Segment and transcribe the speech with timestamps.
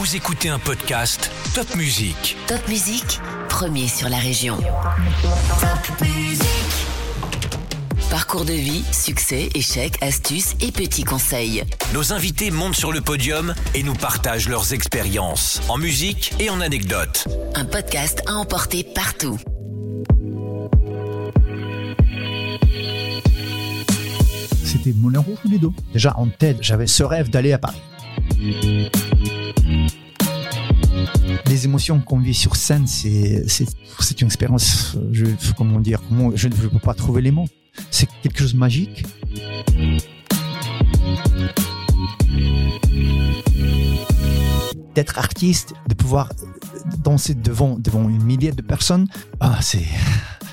[0.00, 2.34] Vous écoutez un podcast Top Music.
[2.46, 4.56] Top Musique, premier sur la région.
[8.10, 11.64] Parcours de vie, succès, échecs, astuces et petits conseils.
[11.92, 16.62] Nos invités montent sur le podium et nous partagent leurs expériences en musique et en
[16.62, 17.28] anecdotes.
[17.54, 19.38] Un podcast à emporter partout.
[24.64, 25.74] C'était Moulin Rouge ou.
[25.92, 27.82] Déjà en tête, j'avais ce rêve d'aller à Paris.
[31.46, 34.96] Les émotions qu'on vit sur scène, c'est une expérience.
[35.12, 36.00] Je comment dire
[36.34, 37.48] je ne peux pas trouver les mots.
[37.90, 39.04] C'est quelque chose de magique.
[44.94, 46.30] D'être artiste, de pouvoir
[46.98, 49.06] danser devant devant une milliers de personnes,
[49.40, 49.86] ah c'est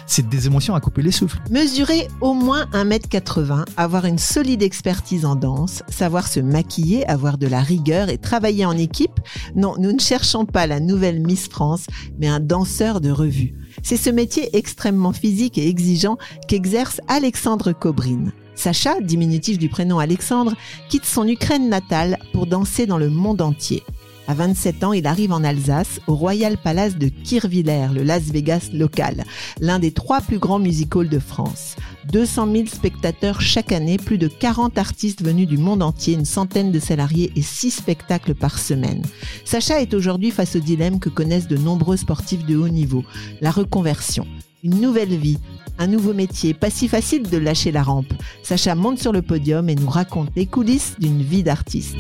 [0.07, 1.39] c'est des émotions à couper les souffles.
[1.52, 7.47] Mesurer au moins 1m80, avoir une solide expertise en danse, savoir se maquiller, avoir de
[7.47, 9.20] la rigueur et travailler en équipe.
[9.55, 11.86] Non, nous ne cherchons pas la nouvelle Miss France,
[12.17, 13.53] mais un danseur de revue.
[13.83, 18.31] C'est ce métier extrêmement physique et exigeant qu'exerce Alexandre Kobrine.
[18.55, 20.55] Sacha, diminutif du prénom Alexandre,
[20.89, 23.83] quitte son Ukraine natale pour danser dans le monde entier.
[24.28, 28.70] À 27 ans, il arrive en Alsace, au Royal Palace de Kirchwiller, le Las Vegas
[28.73, 29.23] local,
[29.61, 31.78] l'un des trois plus grands music halls de France.
[32.11, 36.73] 200 000 spectateurs chaque année, plus de 40 artistes venus du monde entier, une centaine
[36.73, 39.02] de salariés et 6 spectacles par semaine.
[39.45, 43.03] Sacha est aujourd'hui face au dilemme que connaissent de nombreux sportifs de haut niveau,
[43.39, 44.28] la reconversion.
[44.64, 45.39] Une nouvelle vie,
[45.78, 48.11] un nouveau métier, pas si facile de lâcher la rampe.
[48.44, 51.95] Sacha monte sur le podium et nous raconte les coulisses d'une vie d'artiste.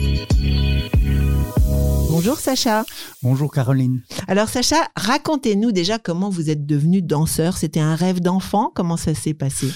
[2.09, 2.85] Bonjour Sacha.
[3.21, 4.01] Bonjour Caroline.
[4.27, 7.57] Alors Sacha, racontez-nous déjà comment vous êtes devenu danseur.
[7.57, 8.71] C'était un rêve d'enfant?
[8.73, 9.67] Comment ça s'est passé?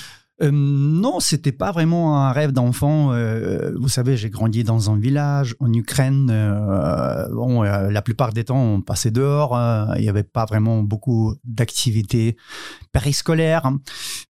[0.41, 3.13] Euh, non, c'était pas vraiment un rêve d'enfant.
[3.13, 6.29] Euh, vous savez, j'ai grandi dans un village en Ukraine.
[6.31, 9.55] Euh, bon, euh, la plupart des temps, on passait dehors.
[9.97, 12.38] Il n'y avait pas vraiment beaucoup d'activités
[12.91, 13.71] périscolaires.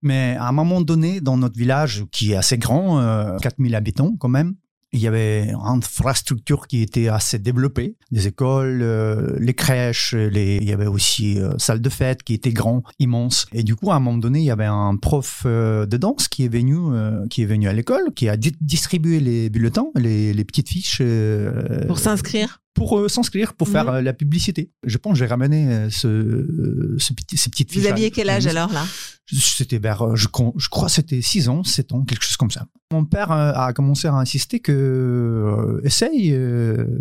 [0.01, 4.13] Mais à un moment donné, dans notre village, qui est assez grand, euh, 4000 habitants
[4.19, 4.55] quand même,
[4.93, 10.57] il y avait une infrastructure qui était assez développée, des écoles, euh, les crèches, les...
[10.57, 13.45] il y avait aussi euh, salle de fête qui était grand, immense.
[13.53, 16.27] Et du coup, à un moment donné, il y avait un prof euh, de danse
[16.27, 19.87] qui est venu, euh, qui est venu à l'école, qui a di- distribué les bulletins,
[19.95, 22.60] les, les petites fiches euh, Pour s'inscrire?
[22.73, 23.95] Pour euh, s'inscrire, pour faire Mhm.
[23.95, 24.71] euh, la publicité.
[24.85, 27.81] Je pense que j'ai ramené euh, ce, ce petit, ces petites fiches.
[27.83, 28.85] Vous aviez quel âge alors là?
[29.33, 30.27] C'était vers, je,
[30.57, 32.65] je crois, que c'était 6 ans, 7 ans, quelque chose comme ça.
[32.91, 36.35] Mon père a commencé à insister que essaye,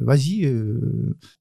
[0.03, 0.45] vas-y,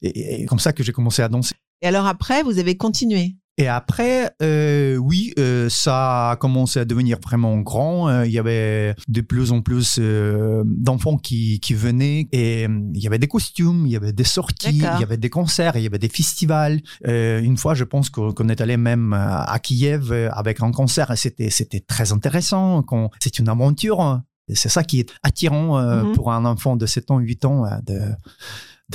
[0.02, 1.54] et, et comme ça que j'ai commencé à danser.
[1.82, 3.36] Et alors après, vous avez continué?
[3.60, 8.08] Et après, euh, oui, euh, ça a commencé à devenir vraiment grand.
[8.08, 12.80] Euh, il y avait de plus en plus euh, d'enfants qui, qui venaient et euh,
[12.94, 15.76] il y avait des costumes, il y avait des sorties, il y avait des concerts,
[15.76, 16.80] il y avait des festivals.
[17.06, 21.18] Euh, une fois, je pense qu'on est allé même à Kiev avec un concert et
[21.18, 22.86] c'était c'était très intéressant.
[23.20, 24.22] C'est une aventure.
[24.54, 26.14] C'est ça qui est attirant Mhm.
[26.14, 28.00] pour un enfant de 7 ans, 8 ans, de,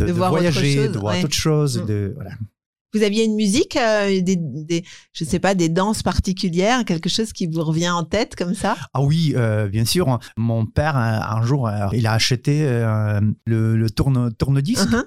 [0.06, 1.24] de, voyager, chose, de voir ouais.
[1.24, 1.80] autre chose.
[1.80, 1.86] Mhm.
[1.86, 2.30] De, voilà.
[2.94, 7.32] Vous aviez une musique, euh, des, des, je sais pas, des danses particulières, quelque chose
[7.32, 8.76] qui vous revient en tête comme ça?
[8.94, 10.18] Ah oui, euh, bien sûr.
[10.36, 12.62] Mon père, un, un jour, euh, il a acheté
[13.46, 15.04] le, le tourne, tourne-disque Mhm.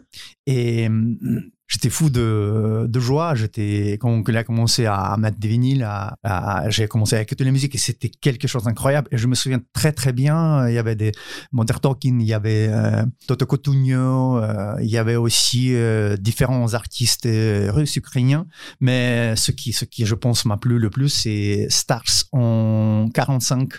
[0.48, 3.36] et euh, j'étais fou de, de joie.
[3.36, 7.44] J'étais quand il a commencé à mettre des vinyles, à, à- j'ai commencé à écouter
[7.44, 9.08] la musique et c'était quelque chose d'incroyable.
[9.12, 10.68] Et je me souviens très très bien.
[10.68, 11.12] Il y avait des
[11.52, 16.74] Modern Talking, il y avait euh, Toto Cotugno, euh, il y avait aussi euh, différents
[16.74, 18.46] artistes euh, russes, ukrainiens.
[18.80, 23.70] Mais ce qui, ce qui, je pense, m'a plu le plus, c'est Stars en 45.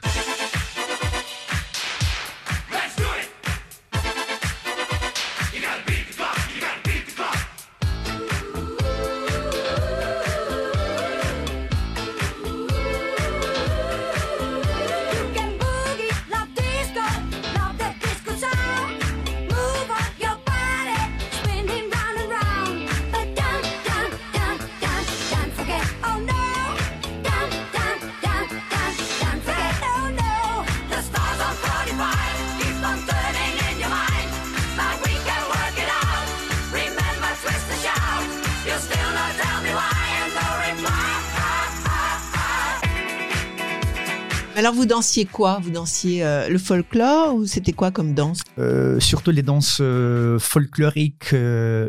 [44.89, 45.61] Dansiez quoi?
[45.63, 48.41] Vous dansiez euh, le folklore ou c'était quoi comme danse?
[48.59, 51.33] Euh, surtout les danses euh, folkloriques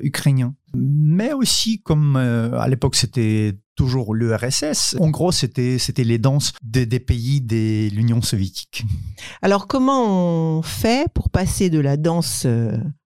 [0.03, 0.53] ukrainiens.
[0.75, 4.97] Mais aussi, comme à l'époque c'était toujours l'URSS.
[4.99, 8.83] En gros, c'était c'était les danses des- des pays de l'Union soviétique.
[9.41, 12.45] Alors, comment on fait pour passer de la danse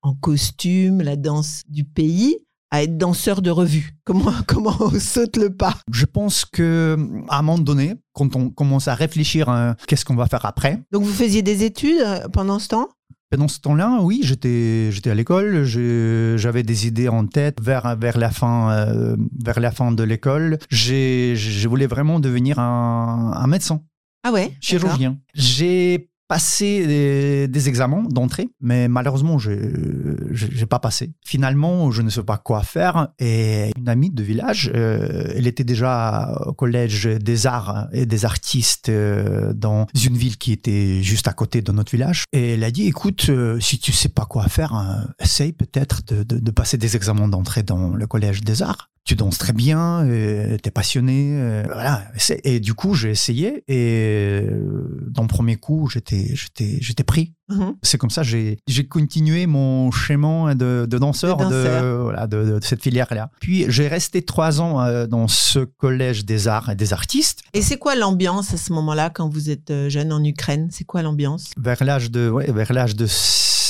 [0.01, 2.35] en costume, la danse du pays,
[2.73, 5.75] à être danseur de revue Comment, comment on saute le pas?
[5.91, 6.97] Je pense que
[7.29, 10.81] à un moment donné, quand on commence à réfléchir à qu'est-ce qu'on va faire après,
[10.91, 12.89] Donc, vous faisiez des études euh, pendant ce temps?
[13.29, 18.17] Pendant ce temps-là, oui, j'étais j'étais à l'école, j'avais des idées en tête vers vers
[18.17, 20.57] la fin euh, vers la fin de l'école.
[20.69, 23.81] J'ai je voulais vraiment devenir un, un médecin.
[24.23, 25.17] Ah ouais chirurgien.
[25.33, 31.11] J'ai passé des, examens d'entrée, mais malheureusement, je n'ai pas passé.
[31.23, 33.09] Finalement, je ne sais pas quoi faire.
[33.19, 38.25] Et une amie de village, euh, elle était déjà au collège des arts et des
[38.25, 42.23] artistes euh, dans une ville qui était juste à côté de notre village.
[42.33, 44.73] Et elle a dit, écoute, euh, si tu sais pas quoi faire,
[45.19, 49.51] essaye peut-être de passer des examens d'entrée dans le collège des arts tu danses très
[49.51, 52.03] bien, euh, t'es passionné, euh, voilà.
[52.43, 57.33] Et du coup, j'ai essayé et euh, dans le premier coup, j'étais, j'étais, j'étais pris.
[57.49, 57.75] Mhm.
[57.81, 62.63] C'est comme ça, j'ai, j'ai continué mon chemin de, de danseur, De voilà, de, de
[62.63, 63.29] cette filière-là.
[63.41, 67.41] Puis j'ai resté trois ans dans ce collège des arts et des artistes.
[67.53, 70.69] Et c'est quoi l'ambiance à ce moment-là quand vous êtes jeune en Ukraine?
[70.71, 71.51] C'est quoi l'ambiance?
[71.57, 73.05] Vers l'âge de, ouais, vers l'âge de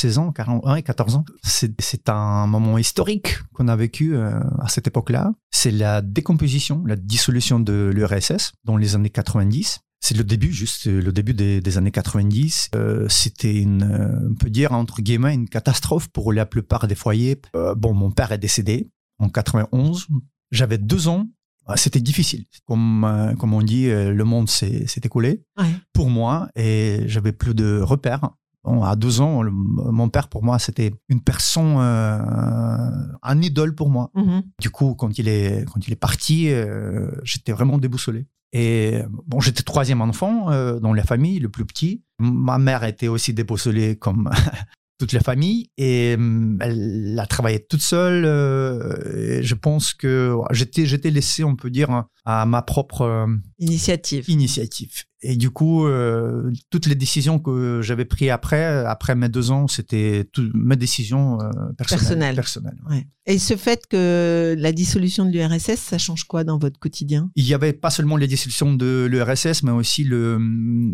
[0.04, 1.26] 16 ans, 40, ouais, 14 ans.
[1.44, 5.32] C'est, un moment historique qu'on a vécu euh, à cette époque-là.
[5.50, 9.80] C'est la décomposition, la dissolution de l'URSS dans les années 90.
[10.02, 12.72] C'est le début, juste le début des, des années 90.
[12.76, 16.96] Euh, c'était une, euh, on peut dire entre guillemets, une catastrophe pour la plupart des
[16.96, 17.40] foyers.
[17.56, 18.90] Euh, bon, mon père est décédé
[19.20, 20.08] en 91.
[20.52, 21.30] J'avais deux ans.
[21.66, 22.44] Ah, C'était difficile.
[22.68, 25.72] Comme, euh, comme on dit, le monde s'est s'est écoulé Ouais.
[25.94, 28.32] pour moi et j'avais plus de repères.
[28.64, 32.90] Bon, à 12 ans, le- mon père pour moi c'était une personne, euh,
[33.22, 34.10] un idole pour moi.
[34.16, 34.44] Mhm.
[34.62, 38.26] Du coup, quand il est quand il est parti, euh, j'étais vraiment déboussolé.
[38.54, 42.04] Et bon, j'étais troisième enfant euh, dans la famille, le plus petit.
[42.20, 44.30] Ma mère était aussi déboussolée comme
[45.00, 48.26] toute la famille et hum, elle a travaillé toute seule.
[48.26, 53.28] euh, et je pense que j'étais j'étais laissé, on peut dire, à ma propre euh,
[53.60, 54.26] Initiative.
[54.30, 55.04] initiative.
[55.26, 59.68] Et du coup, euh, toutes les décisions que j'avais prises après, après mes deux ans,
[59.70, 62.42] c'était mes décisions euh, personnelles.
[62.90, 63.08] Ouais.
[63.26, 67.30] Et ce fait que la dissolution de l'URSS, ça change quoi dans votre quotidien?
[67.36, 70.40] Il y avait pas seulement les dissolutions de l'URSS, mais aussi le,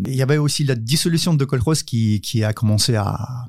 [0.06, 1.44] il y avait aussi la dissolution de
[1.84, 3.46] qui, qui a commencé à,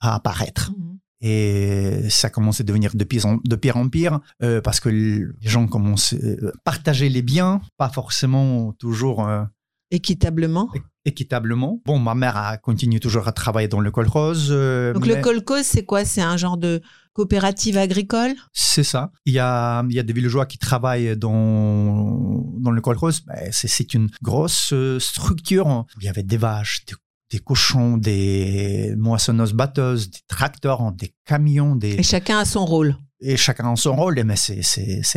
[0.00, 0.72] à apparaître.
[0.76, 0.98] Mhm.
[1.22, 4.90] Et ça commençait à devenir de pire en, de pire, en pire euh, parce que
[4.90, 9.42] les gens commençaient à partager les biens, pas forcément toujours euh,
[9.90, 10.68] Équitablement.
[11.04, 11.80] équitablement.
[11.86, 14.48] Bon, ma mère a continué toujours à travailler dans le col rose.
[14.50, 16.04] euh, Donc mais le kolkhoz, c'est quoi?
[16.04, 16.82] C'est un genre de
[17.12, 18.34] coopérative agricole?
[18.52, 19.10] C'est ça.
[19.24, 23.20] Il y a, il y a des villageois qui travaillent dans, dans le col rose.
[23.26, 25.86] Ben, c'est, une grosse euh, structure.
[26.00, 26.94] Il y avait des vaches, des,
[27.30, 31.94] des cochons, des moissonneuses batteuses, des tracteurs, des camions, des...
[31.94, 32.96] Et chacun a son rôle.
[33.20, 34.22] et chacun a son rôle.
[34.24, 34.60] Mais c'est,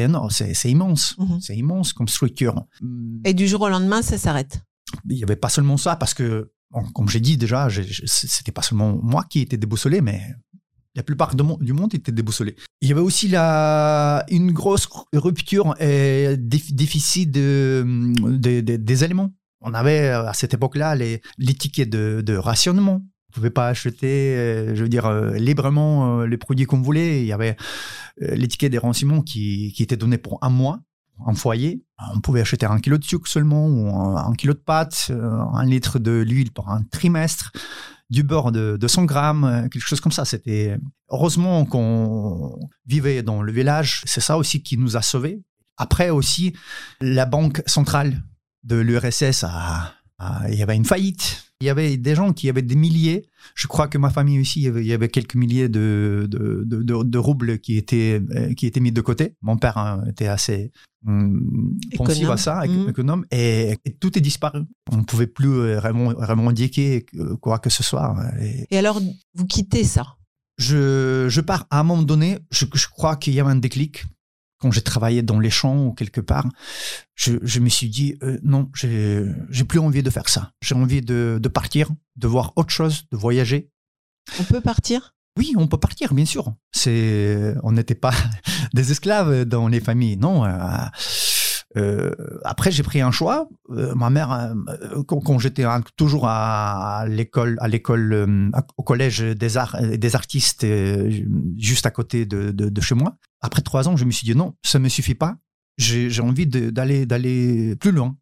[0.01, 1.15] énorme, c'est, immense.
[1.19, 1.39] Mhm.
[1.41, 2.65] C'est immense comme structure.
[2.81, 4.59] Hum, Et du jour au lendemain, ça s'arrête.
[5.09, 7.67] il n'y avait pas seulement ça, parce que, bon, comme j'ai dit déjà,
[8.06, 10.21] c'était pas seulement moi qui étais déboussolé, mais
[10.95, 12.56] la plupart de mon- du monde était déboussolé.
[12.81, 17.85] Il y avait aussi la, une grosse rupture et déf- déficit de,
[18.17, 19.29] de- de- des aliments.
[19.61, 23.01] On avait à cette époque-là les, les tickets de, de rationnement.
[23.01, 26.81] On ne pouvait pas acheter, euh, je veux dire, euh, librement euh, les produits qu'on
[26.81, 27.21] voulait.
[27.21, 27.57] Il y avait
[28.21, 30.80] euh, tickets des renseignements qui, qui étaient donnés pour un mois
[31.25, 31.83] un foyer.
[32.13, 35.66] On pouvait acheter un kilo de sucre seulement, ou un, kilo de pâtes, euh, un
[35.66, 37.51] litre de l'huile pour un trimestre,
[38.09, 40.25] du beurre de, de 100 grammes, euh, quelque chose comme ça.
[40.25, 40.78] C'était
[41.09, 44.01] heureusement qu'on vivait dans le village.
[44.06, 45.42] C'est ça aussi qui nous a sauvés.
[45.78, 46.54] Après aussi,
[47.01, 48.23] la banque centrale
[48.63, 51.45] de l'URSS a, a- il y avait une faillite.
[51.61, 53.25] Il y avait des gens qui avaient des milliers.
[53.54, 56.25] Je crois que ma famille aussi, il y avait, il y avait quelques milliers de,
[56.30, 56.63] de,
[57.04, 59.35] de, roubles qui étaient, euh, qui étaient mis de côté.
[59.42, 60.71] Mon père hein, était assez
[61.06, 64.61] hum, pensif à ça, économe, et, et tout est disparu.
[64.89, 68.16] On ne pouvait plus euh, vraiment, vraiment indiquer euh, quoi que ce soit.
[68.42, 69.01] Et Et alors,
[69.35, 70.16] vous quittez ça?
[70.57, 74.06] je, je pars à un moment donné, je, je crois qu'il y avait un déclic.
[74.59, 76.45] Quand j'ai travaillé dans les champs ou quelque part,
[77.16, 80.51] je, je me suis dit euh, non, j'ai j'ai plus envie de faire ça.
[80.61, 83.71] J'ai envie de, de partir, de voir autre chose, de voyager.
[84.39, 85.16] On peut partir?
[85.37, 86.54] Oui, on peut partir, bien sûr.
[86.73, 88.13] C'est, on n'était pas
[88.73, 90.44] des esclaves dans les familles, non.
[90.44, 90.49] euh,
[91.78, 92.11] euh,
[92.44, 93.47] après, j'ai pris un choix.
[93.69, 95.64] Euh, ma mère, euh, quand, j'étais
[95.95, 100.66] toujours à, l'école, à l'école, au collège des arts, des artistes,
[101.57, 103.18] juste à côté de, chez moi.
[103.42, 105.38] Après trois ans, je me suis dit non, ça me suffit pas.
[105.78, 108.18] j'ai envie d'aller plus loin.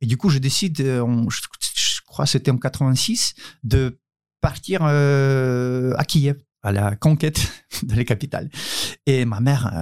[0.00, 1.40] Et du coup, je décide, je,
[1.74, 3.34] je crois c'était en 86,
[3.64, 3.98] de
[4.40, 8.50] partir à Kiev, à la conquête de la capitale.
[9.06, 9.72] Et ma mère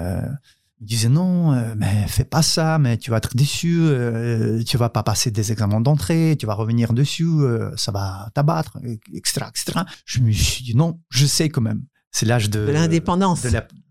[0.83, 4.62] euh, me disait non, euh, mais fais pas ça, mais tu vas être déçu, euh,
[4.65, 8.79] tu vas pas passer des examens d'entrée, tu vas revenir dessus, euh, ça va t'abattre,
[9.15, 9.81] etc., etc.
[10.05, 11.83] Je me suis dit non, je sais quand même.
[12.12, 13.47] C'est l'âge de, De l'indépendance.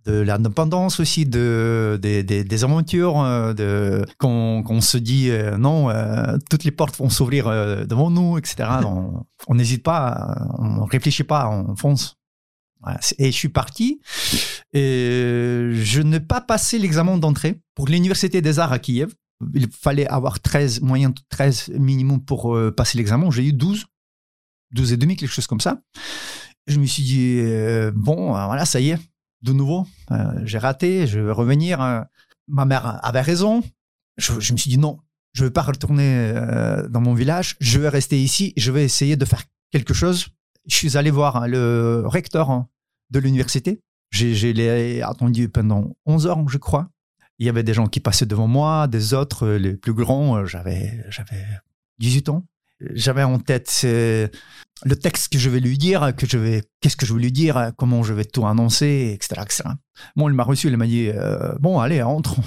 [0.06, 6.38] de l'indépendance aussi, de, des, aventures, euh, de, qu'on, qu'on se dit euh, non, euh,
[6.50, 8.70] toutes les portes vont s'ouvrir euh, devant nous, etc.
[9.48, 12.21] on n'hésite pas, euh, on réfléchit pas, on fonce.
[13.18, 14.02] Et je suis parti.
[14.74, 19.14] Et je n'ai pas passé l'examen d'entrée pour l'Université des Arts à Kiev.
[19.54, 23.32] Il fallait avoir 13, moyen 13 minimum pour euh, passer l'examen.
[23.32, 23.86] J'ai eu 12,
[24.72, 25.82] 12 et demi, quelque chose comme ça.
[26.68, 29.00] Je me suis dit, euh, bon, euh, voilà, ça y est,
[29.42, 31.82] de nouveau, euh, j'ai raté, je vais revenir.
[31.82, 32.02] euh.
[32.48, 33.64] ma mère avait raison.
[34.18, 35.00] Je, me suis dit, non,
[35.34, 38.84] je ne vais pas retourner euh, dans mon village, je vais rester ici, je vais
[38.84, 40.28] essayer de faire quelque chose.
[40.68, 42.68] Je suis allé voir hein, le recteur hein,
[43.10, 43.82] de l'université.
[44.12, 46.90] J'ai, l'ai attendu pendant 11 heures, je crois.
[47.40, 50.38] Il y avait des gens qui passaient devant moi, des autres, euh, les plus grands.
[50.38, 51.44] euh, J'avais, j'avais
[52.00, 52.46] 18 ans.
[52.94, 54.28] J'avais en tête euh,
[54.84, 57.32] le texte que je vais lui dire, que je vais, qu'est-ce que je vais lui
[57.32, 59.42] dire, comment je vais tout annoncer, etc.
[60.16, 61.10] Bon, il m'a reçu, il m'a dit
[61.60, 62.38] Bon, allez, entre.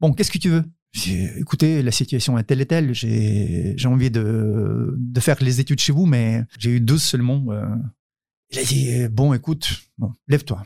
[0.00, 0.64] Bon, qu'est-ce que tu veux?
[0.94, 5.92] Écoutez, la situation est telle et telle, j'ai, envie de, de faire les études chez
[5.92, 7.44] vous, mais j'ai eu 12 seulement.
[7.50, 7.66] euh.
[8.50, 9.68] Il a dit Bon, écoute,
[10.26, 10.62] lève-toi.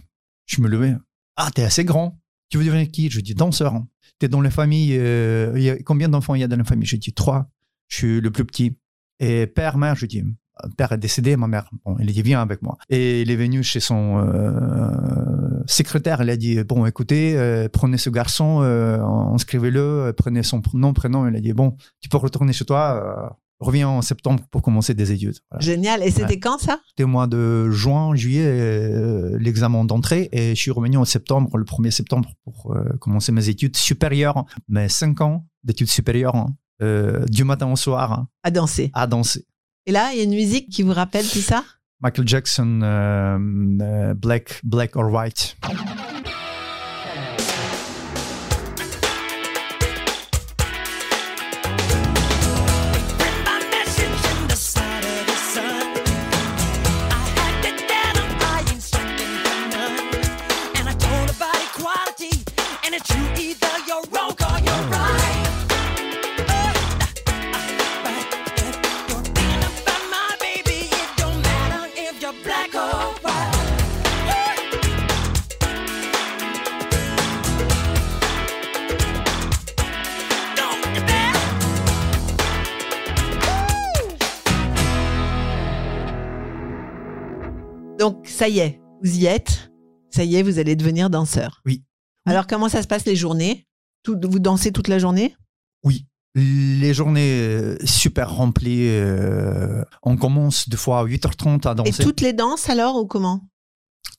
[0.46, 0.94] Je me levais.
[1.36, 2.20] Ah, t'es assez grand.
[2.48, 3.10] Tu veux devenir qui?
[3.10, 3.82] Je dis danseur.
[4.18, 4.96] T'es dans la famille.
[4.96, 6.86] euh, combien d'enfants il y a dans la famille?
[6.86, 7.50] Je dis trois.
[7.88, 8.76] Je suis le plus petit.
[9.18, 10.22] Et père, mère, je dis
[10.76, 11.68] père est décédé, ma mère.
[11.84, 12.76] Bon, il a dit viens avec moi.
[12.88, 16.22] Et il est venu chez son euh, secrétaire.
[16.22, 21.26] Il a dit bon, écoutez, euh, prenez ce garçon, euh, inscrivez-le, prenez son nom, prénom.
[21.28, 23.36] Il a dit bon, tu peux retourner chez toi.
[23.60, 25.36] reviens en septembre pour commencer des études.
[25.50, 25.64] Voilà.
[25.64, 26.02] Génial.
[26.02, 26.40] Et c'était Ouais.
[26.40, 26.80] quand ça?
[26.88, 28.90] C'était au mois de juin, juillet,
[29.38, 30.28] l'examen d'entrée.
[30.32, 34.44] Et je suis revenu en septembre, le 1er septembre, pour commencer mes études supérieures.
[34.68, 36.54] Mes cinq ans d'études supérieures, hein,
[37.30, 38.90] du matin au soir, hein, À danser.
[38.94, 39.46] à danser.
[39.86, 41.64] Et là, il y a une musique qui vous rappelle tout ça?
[42.00, 43.38] Michael Jackson, euh,
[43.80, 45.56] euh, Black, Black or White.
[88.42, 89.70] Ça y est, vous y êtes.
[90.10, 91.62] Ça y est, vous allez devenir danseur.
[91.64, 91.84] Oui.
[92.26, 93.68] Alors, comment ça se passe les journées?
[94.02, 95.36] Tout- Vous dansez toute la journée?
[95.84, 96.06] Oui.
[96.34, 98.88] Les journées euh, super remplies.
[98.88, 102.02] euh, on commence deux fois à 8h30 à Et danser.
[102.02, 103.48] toutes les danses alors ou comment?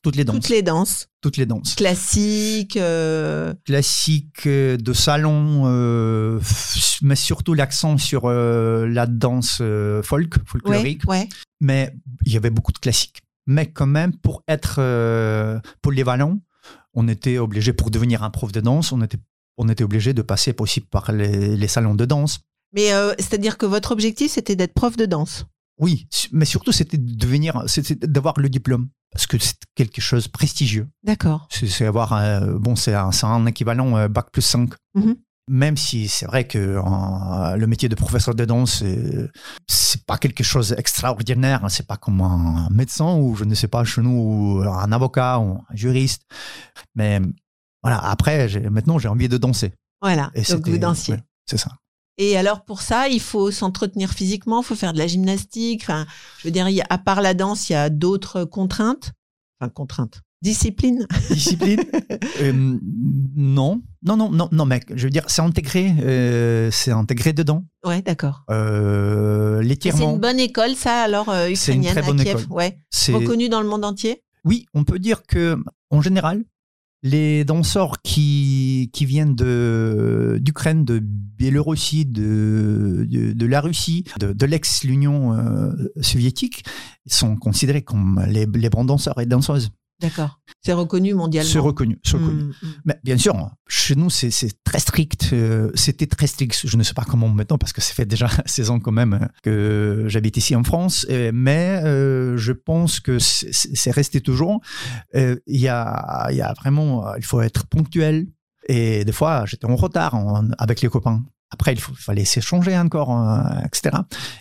[0.02, 0.36] Toutes les danses.
[0.36, 1.08] Toutes les danses.
[1.20, 1.74] Toutes les danses.
[1.74, 2.78] Classiques.
[2.78, 6.40] euh, classique euh, de salon, euh,
[7.02, 9.58] mais surtout l'accent sur euh, la danse
[10.02, 11.02] folk, Ouais, folklorique.
[11.08, 11.28] ouais.
[11.60, 13.20] Mais il y avait beaucoup de classiques.
[13.46, 16.40] Mais quand même, pour être euh, polyvalent,
[16.94, 19.18] on était obligé, pour devenir un prof de danse, on était,
[19.58, 22.40] on était obligé de passer possible par les, les salons de danse.
[22.72, 25.46] Mais euh, c'est-à-dire que votre objectif, c'était d'être prof de danse?
[25.78, 28.88] Oui, mais surtout, c'était de devenir, c'était d'avoir le diplôme.
[29.14, 30.88] Parce que c'est quelque chose de prestigieux.
[31.04, 31.46] D'accord.
[31.48, 34.70] C'est avoir, euh, bon, c'est un, un équivalent euh, bac plus 5.
[34.94, 35.16] Mhm.
[35.46, 39.30] Même si c'est vrai que euh, le métier de professeur de danse, euh,
[39.68, 41.64] c'est pas quelque chose d'extraordinaire.
[41.64, 41.68] hein.
[41.68, 45.38] C'est pas comme un médecin ou je ne sais pas chez nous ou un avocat
[45.40, 46.22] ou un juriste.
[46.94, 47.20] Mais
[47.82, 49.74] voilà, après, maintenant, j'ai envie de danser.
[50.00, 50.30] Voilà.
[50.34, 51.14] Et Donc vous dansiez.
[51.14, 51.72] ouais, c'est ça.
[52.16, 55.82] Et alors pour ça, il faut s'entretenir physiquement, il faut faire de la gymnastique.
[55.82, 56.06] Enfin,
[56.38, 59.12] je veux dire, à part la danse, il y a d'autres contraintes?
[59.60, 60.22] Enfin, contraintes.
[60.44, 61.06] Discipline.
[61.30, 61.80] Discipline
[62.42, 62.52] Euh,
[63.36, 64.92] Non, non, non, non, non, mec.
[64.94, 67.64] Je veux dire, c'est intégré, euh, c'est intégré dedans.
[67.84, 68.44] Ouais, d'accord.
[68.50, 72.40] Euh, C'est une bonne école, ça, alors, euh, C'est une ukrainienne très bonne à Kiev?
[72.42, 72.52] école.
[72.56, 72.78] Ouais.
[72.90, 74.22] c'est Reconnue dans le monde entier?
[74.44, 75.56] Oui, on peut dire que
[75.90, 76.44] en général,
[77.02, 84.32] les danseurs qui, qui viennent de d'Ukraine, de Biélorussie, de, de, de la Russie, de,
[84.32, 86.64] de l'ex-Union euh, soviétique,
[87.06, 89.70] sont considérés comme les, les bons danseurs et danseuses.
[90.08, 90.40] D'accord.
[90.62, 91.50] C'est reconnu mondialement.
[91.50, 91.98] C'est reconnu.
[92.10, 92.42] reconnu.
[92.44, 92.72] Mm, mm.
[92.86, 93.34] Mais bien sûr,
[93.68, 94.30] chez nous, c'est
[94.64, 95.30] très strict.
[95.32, 96.58] euh, C'était très strict.
[96.64, 99.14] Je ne sais pas comment maintenant, parce que ça fait déjà 16 ans quand même
[99.14, 101.06] euh, que j'habite ici en France.
[101.10, 104.60] euh, Mais euh, je pense que c'est resté toujours.
[105.14, 108.26] Il y, a, il y a vraiment, il faut être ponctuel.
[108.68, 111.22] Et des fois, j'étais en retard en- avec les copains.
[111.54, 113.96] Après, il, faut- fallait s'échanger encore, euh, etc.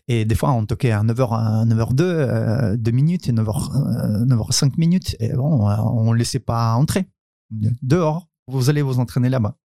[0.08, 4.26] Et des fois, on toquait à 9h, à 9h02, euh, 2 minutes, et 9h, euh,
[4.26, 5.16] 9h05 minutes.
[5.20, 7.08] Et bon, on ne laissait pas entrer.
[7.84, 9.56] Dehors, vous allez vous entraîner là-bas.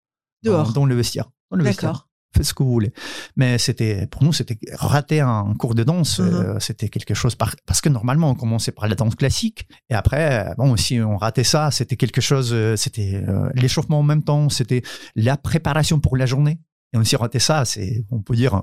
[0.44, 0.72] Dehors.
[0.74, 1.30] Dans, le vestiaire.
[1.50, 1.90] Dans le vestiaire.
[1.92, 2.04] D'accord.
[2.36, 2.92] Faites ce que vous voulez.
[3.36, 6.18] Mais c'était, pour nous, c'était rater un cours de danse.
[6.18, 6.26] Mhm.
[6.34, 9.66] euh, c'était quelque chose par- parce que normalement, on commençait par la danse classique.
[9.88, 14.22] Et après, bon, si on ratait ça, c'était quelque chose, c'était euh, l'échauffement en même
[14.22, 14.82] temps, c'était
[15.16, 16.60] la préparation pour la journée.
[16.92, 18.62] Et on s'y ratait ça, c'est, on peut dire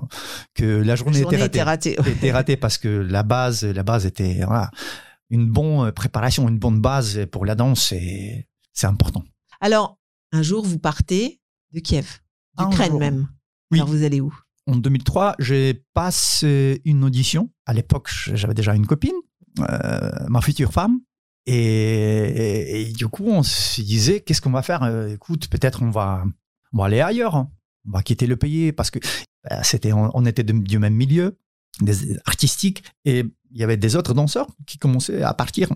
[0.54, 1.96] que la La journée, était était ratée.
[2.06, 4.70] était ratée parce que la base, la base était, voilà,
[5.30, 9.22] une bonne préparation, une bonne base pour la danse, c'est, c'est important.
[9.60, 9.98] Alors,
[10.32, 11.40] un jour, vous partez
[11.72, 12.18] de Kiev,
[12.58, 13.28] d'Ukraine même.
[13.70, 13.78] Oui.
[13.78, 14.34] Alors, vous allez où?
[14.66, 17.50] En 2003, j'ai passé une audition.
[17.66, 19.14] À l'époque, j'avais déjà une copine,
[19.60, 20.98] euh, ma future femme.
[21.46, 24.82] Et, et du coup, on se disait, qu'est-ce qu'on va faire?
[24.82, 26.24] Euh, Écoute, peut-être on va,
[26.72, 27.46] on va aller ailleurs.
[27.86, 28.98] On va quitter le pays parce que
[29.50, 31.38] euh, c'était, on, était du même milieu,
[31.80, 35.68] des artistique, et il y avait des autres danseurs qui commençaient à partir.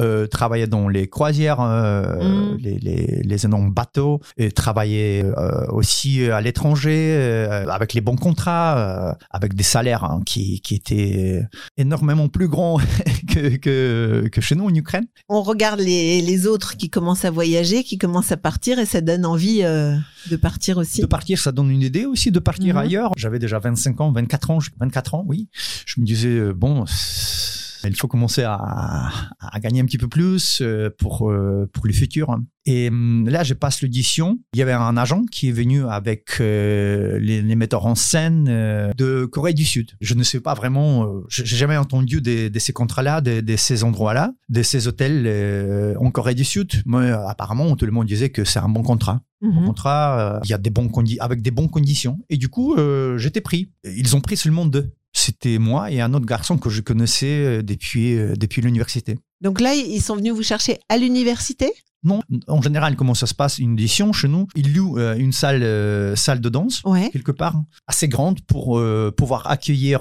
[0.00, 2.56] Euh, travailler dans les croisières, euh, Mm.
[2.60, 8.16] les, les, les énormes bateaux, et travailler euh, aussi à l'étranger euh, avec les bons
[8.16, 11.42] contrats, euh, avec des salaires hein, qui, qui étaient
[11.76, 12.78] énormément plus grands
[13.28, 15.04] que, que, que chez nous en Ukraine.
[15.28, 19.02] On regarde les, les autres qui commencent à voyager, qui commencent à partir, et ça
[19.02, 19.94] donne envie euh,
[20.30, 21.02] de partir aussi.
[21.02, 22.80] De partir, ça donne une idée aussi de partir Mhm.
[22.80, 23.10] ailleurs.
[23.18, 25.48] J'avais déjà 25 ans, 24 ans, 24 ans, oui.
[25.84, 26.84] Je me disais, euh, bon,
[27.88, 29.10] il faut commencer à,
[29.40, 32.36] à gagner un petit peu plus euh, pour, euh, pour le futur.
[32.64, 34.38] Et hum, là, je passe l'audition.
[34.54, 38.46] Il y avait un agent qui est venu avec euh, les, les metteurs en scène
[38.48, 39.90] euh, de Corée du Sud.
[40.00, 43.56] Je ne sais pas vraiment, euh, j'ai jamais entendu de, de ces contrats-là, de, de
[43.56, 46.70] ces endroits-là, de ces hôtels en Corée du Sud.
[46.86, 49.64] Mais apparemment, tout le monde disait que c'est un bon contrat Mhm.
[49.66, 52.20] contrat, il y a des bons avec des bonnes conditions.
[52.30, 52.76] Et du coup,
[53.16, 53.72] j'étais pris.
[53.84, 54.92] Ils ont pris seulement deux.
[55.12, 59.18] C'était moi et un autre garçon que je connaissais euh, depuis, euh, depuis l'université.
[59.42, 61.72] Donc là, ils sont venus vous chercher à l'université?
[62.04, 65.30] Non, en général, comment ça se passe Une audition chez nous, ils louent euh, une
[65.30, 67.10] salle, euh, salle de danse Ouais.
[67.12, 67.54] quelque part
[67.86, 70.00] assez grande pour euh, pouvoir accueillir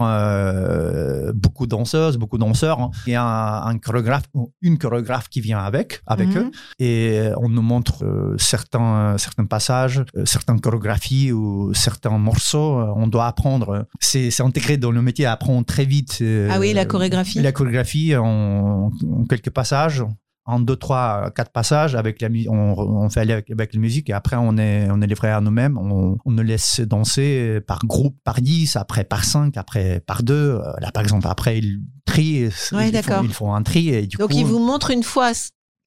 [1.36, 2.80] beaucoup de danseuses, beaucoup de danseurs.
[2.80, 2.90] hein.
[3.06, 6.38] Il y a un, chorégraphe, ou une chorégraphe qui vient avec, avec Mhm.
[6.38, 12.80] eux, et on nous montre certains, certains passages, certaines chorégraphies ou certains morceaux.
[12.96, 13.86] on doit apprendre.
[14.00, 16.24] C'est intégré dans le métier, apprendre très vite.
[16.50, 17.40] Ah oui, la chorégraphie.
[17.42, 18.90] La chorégraphie en
[19.36, 20.04] quelques passages
[20.46, 24.10] en deux, trois, quatre passages avec la on, on fait aller avec, avec la musique
[24.10, 25.78] et après on est, on est livré à nous-mêmes.
[25.78, 30.60] On, on nous laisse danser par groupe, par 10, après par 5, après par 2.
[30.80, 32.50] Là, par exemple, après ils trient.
[32.72, 34.38] Ouais, ils, font, ils font un tri et du Donc coup.
[34.38, 35.32] ils vous montrent une fois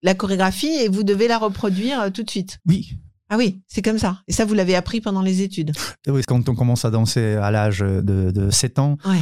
[0.03, 2.61] la chorégraphie et vous devez la reproduire euh, tout de suite.
[2.69, 2.99] Oui.
[3.35, 4.21] Ah oui, c'est comme ça.
[4.29, 5.73] Et ça, vous l'avez appris pendant les études.
[6.07, 9.19] Oui, quand on commence à danser à l'âge de, de 7 ans, Ouais.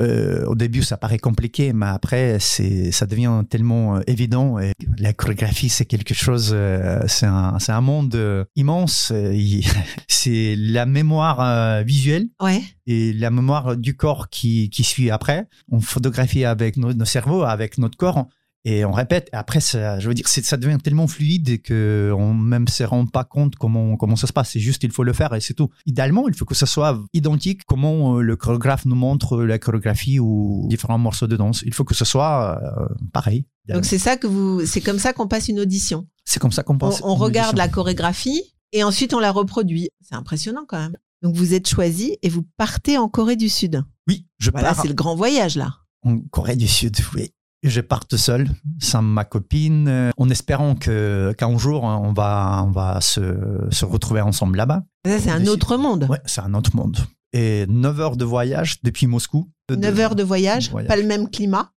[0.00, 4.60] euh, au début ça paraît compliqué, mais après ça devient tellement euh, évident.
[4.60, 9.12] Et la chorégraphie c'est quelque chose, euh, c'est un, monde immense.
[10.08, 12.62] C'est la mémoire visuelle Ouais.
[12.86, 15.48] et la mémoire du corps qui, qui suit après.
[15.72, 18.28] On photographie avec nos, nos cerveaux, avec notre corps.
[18.68, 19.28] Et on répète.
[19.30, 23.22] Après, ça, je veux dire, ça devient tellement fluide que on même se rend pas
[23.22, 24.50] compte comment comment ça se passe.
[24.50, 25.68] C'est juste, il faut le faire et c'est tout.
[25.86, 27.60] Idéalement, il faut que ça soit identique.
[27.68, 31.62] Comment euh, le chorégraphe nous montre la chorégraphie ou différents morceaux de danse.
[31.64, 33.46] Il faut que ce soit euh, pareil.
[33.68, 36.08] Donc c'est ça que vous, c'est comme ça qu'on passe une audition.
[36.24, 37.00] C'est comme ça qu'on On, pense.
[37.04, 37.64] on une regarde audition.
[37.66, 39.90] la chorégraphie et ensuite on la reproduit.
[40.00, 40.96] C'est impressionnant quand même.
[41.22, 43.84] Donc vous êtes choisi et vous partez en Corée du Sud.
[44.08, 45.76] Oui, je Voilà, pars c'est le grand voyage là.
[46.02, 47.30] en Corée du Sud, oui.
[47.62, 48.48] Je pars tout seul,
[48.80, 53.66] sans ma copine, euh, en espérant que qu'un jour hein, on va on va se,
[53.70, 54.84] se retrouver ensemble là-bas.
[55.06, 55.48] Ça, c'est un Décide.
[55.52, 56.06] autre monde.
[56.08, 56.98] Ouais, c'est un autre monde.
[57.32, 59.50] Et 9 heures de voyage depuis Moscou.
[59.70, 60.88] 9 heures de voyage, voyage.
[60.88, 61.72] pas le même climat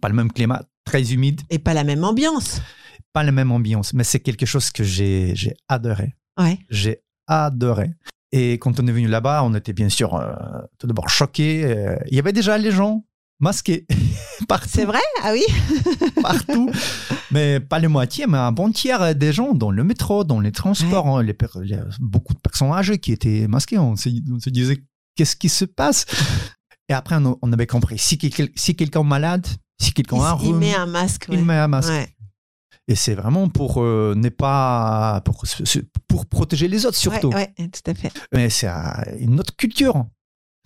[0.00, 2.60] Pas le même climat, très humide, et pas la même ambiance.
[3.12, 5.34] pas la même ambiance, mais c'est quelque chose que j'ai
[5.68, 6.16] adoré.
[6.40, 6.58] Ouais.
[6.68, 7.90] J'ai adoré.
[8.32, 10.32] Et quand on est venu là-bas, on était bien sûr euh,
[10.78, 11.64] tout d'abord choqués.
[11.64, 13.04] Euh, Il y avait déjà les gens
[13.40, 13.86] masqués
[14.48, 14.68] partout.
[14.72, 15.00] C'est vrai?
[15.22, 15.44] Ah oui?
[16.22, 16.70] Partout,
[17.30, 20.52] mais pas la moitié, mais un bon tiers des gens dans le métro, dans les
[20.52, 23.78] transports, hein, les il y a beaucoup de personnes âgées qui étaient masquées.
[23.78, 24.82] On se, on se disait
[25.14, 26.06] qu'est-ce qui se passe?
[26.88, 29.46] Et après, on, on avait compris si, quel- si quelqu'un est malade,
[29.80, 31.26] si quelqu'un a un il, il rhume, met un masque.
[31.28, 31.44] il ouais.
[31.44, 31.90] met un masque.
[31.90, 32.08] Ouais.
[32.90, 35.44] Et c'est vraiment pour euh, ne pas pour,
[36.08, 37.28] pour protéger les autres surtout.
[37.28, 38.10] Ouais, tout à fait.
[38.32, 38.72] Mais c'est euh,
[39.18, 40.06] une autre culture.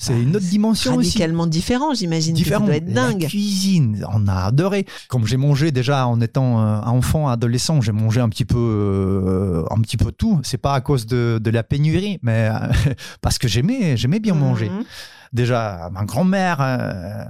[0.04, 1.10] C'est une autre dimension aussi.
[1.10, 2.32] Radicalement différent, j'imagine.
[2.34, 2.64] que Ça Différent.
[2.66, 3.26] doit être La dingue.
[3.28, 4.84] cuisine, on a adoré.
[5.08, 9.64] Comme j'ai mangé déjà en étant euh, enfant, adolescent, j'ai mangé un petit peu, euh,
[9.70, 10.40] un petit peu tout.
[10.42, 14.34] C'est pas à cause de, de la pénurie, mais euh, parce que j'aimais, j'aimais bien
[14.34, 14.70] manger.
[14.70, 14.82] Mhm.
[15.32, 17.24] Déjà, ma grand-mère, euh,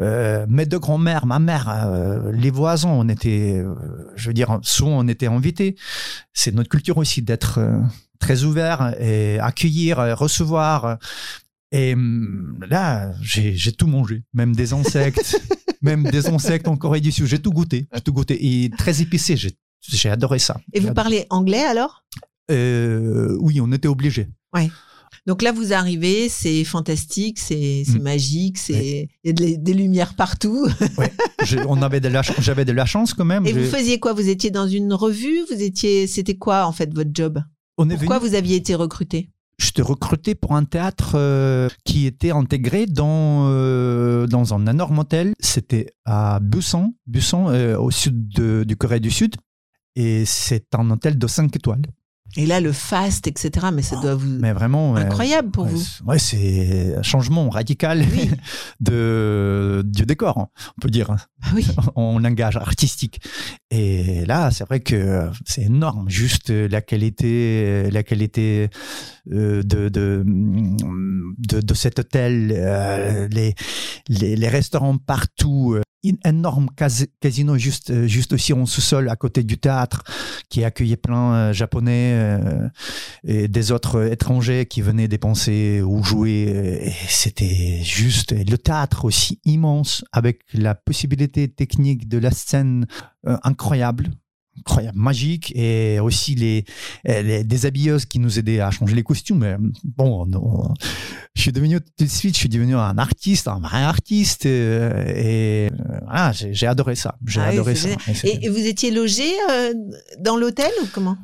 [0.00, 3.74] euh, mes deux grand-mères, ma mère, euh, les voisins, on était, euh,
[4.16, 5.76] je veux dire, souvent on était invités.
[6.34, 7.60] C'est notre culture aussi d'être
[8.18, 10.98] très ouvert et accueillir, recevoir.
[11.72, 15.40] Et hum, là, j'ai tout mangé, même des insectes,
[15.82, 17.26] même des insectes en Corée du Sud.
[17.26, 18.64] J'ai tout goûté, j'ai tout goûté.
[18.64, 20.60] Et très épicé, j'ai adoré ça.
[20.72, 22.04] Et vous parlez anglais alors?
[22.50, 24.28] Euh, Oui, on était obligés.
[25.26, 27.98] Donc là, vous arrivez, c'est fantastique, c'est Mm.
[28.00, 30.66] magique, c'est il y a de des lumières partout.
[31.66, 33.46] On avait de la, j'avais de la chance quand même.
[33.46, 34.14] Et vous faisiez quoi?
[34.14, 35.40] Vous étiez dans une revue?
[35.50, 37.42] Vous étiez, c'était quoi en fait votre job?
[37.76, 39.28] On est Pourquoi venu- vous aviez été recruté?
[39.60, 45.34] J'étais recruté pour un théâtre euh, qui était intégré dans, euh, dans un énorme hôtel.
[45.40, 49.34] C'était à Busan, Busan euh, au sud de- du Corée du Sud.
[49.96, 51.82] Et c'est un hôtel de 5 étoiles.
[52.36, 53.68] Et là, le fast, etc.
[53.72, 54.94] Mais ça doit vous Mais vraiment.
[54.96, 55.84] incroyable pour ouais, vous.
[56.06, 58.30] Ouais, c'est un changement radical Oui.
[58.80, 61.10] de, du décor, on peut dire,
[61.42, 61.66] Ah oui.
[61.94, 63.20] en langage artistique.
[63.70, 68.68] Et là, c'est vrai que c'est énorme, juste la qualité, la qualité
[69.30, 73.54] de, de, de, de cet hôtel, euh, les,
[74.08, 75.74] les, restaurants partout.
[75.74, 80.02] euh, Une énorme cas- casino juste, euh, juste aussi en sous-sol à côté du théâtre
[80.48, 82.68] qui accueillait plein euh, japonais euh,
[83.24, 86.46] et des autres étrangers qui venaient dépenser ou jouer.
[86.54, 92.86] euh, c'était juste le théâtre aussi immense avec la possibilité technique de la scène
[93.26, 94.10] euh, incroyable.
[94.60, 96.64] Incroyable, magique, et aussi les,
[97.08, 99.38] euh, les déshabilleuses qui nous aidaient à changer les costumes.
[99.38, 100.74] Mais bon, non,
[101.34, 105.04] je suis devenu tout de suite, je suis devenu un artiste, un vrai artiste, euh,
[105.06, 107.16] et euh, voilà, j'ai adoré ça.
[107.26, 107.88] J'ai Ah adoré ça.
[107.90, 109.72] Et c'était- Et, et vous étiez logé euh,
[110.20, 111.16] dans l'hôtel ou comment?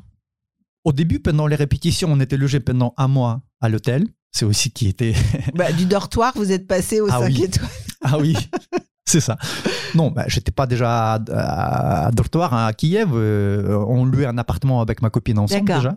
[0.84, 4.06] Au début, pendant les répétitions, on était logé pendant un mois à l'hôtel.
[4.32, 5.14] C'est aussi qui était.
[5.54, 7.42] bah, Du dortoir, vous êtes passé au Ah 5 oui.
[7.44, 7.70] étoiles.
[8.02, 8.36] ah oui,
[9.06, 9.36] c'est ça.
[9.94, 13.10] Non, bah, j'étais pas déjà à, à dortoir à Kiev.
[13.14, 15.96] euh, on louait un appartement avec ma copine ensemble déjà.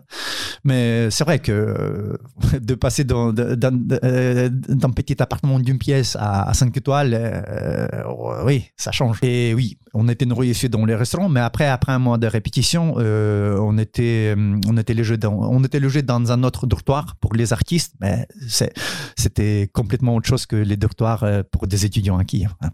[0.64, 2.16] Mais c'est vrai que euh,
[2.60, 7.86] de passer d'un euh, d'un petit appartement d'une pièce à, 5 étoiles, euh,
[8.44, 9.18] oui, ça change.
[9.22, 12.26] Et oui, on était nourris ici dans les restaurants, mais après, après un mois de
[12.26, 14.34] répétition, on était,
[14.68, 18.26] on était logé dans, on était logé dans un autre dortoir pour les artistes, mais
[18.48, 18.72] c'est-
[19.16, 22.50] c'était complètement autre chose que les dortoirs pour des étudiants à Kiev.
[22.60, 22.70] hein.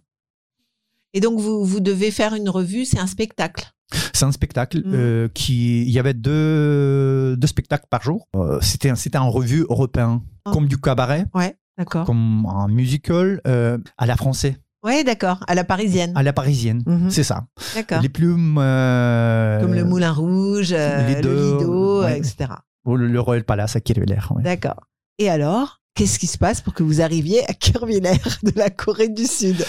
[1.14, 3.70] Et donc, vous, vous devez faire une revue, c'est un spectacle.
[4.12, 4.92] C'est un spectacle Mm.
[4.94, 8.26] euh, qui, il y avait deux, deux spectacles par jour.
[8.36, 10.50] Euh, c'était, un revue européen, Ah.
[10.52, 12.04] comme du cabaret, Ouais, d'accord.
[12.04, 16.12] comme un musical euh, à la française, Ouais, d'accord, à la parisienne.
[16.16, 16.82] à la parisienne.
[16.86, 17.08] Mhm.
[17.10, 17.46] C'est ça.
[17.74, 18.02] D'accord.
[18.02, 18.58] Les plumes.
[18.58, 22.18] euh, Comme le Moulin Rouge, euh, Lido, le Lido, ouais.
[22.18, 22.50] etc.
[22.84, 24.18] ou le, le Royal Palace à Kirchwiller.
[24.34, 24.42] ouais.
[24.42, 24.88] D'accord.
[25.18, 29.08] Et alors, qu'est-ce qui se passe pour que vous arriviez à Kerviller de la Corée
[29.08, 29.64] du Sud?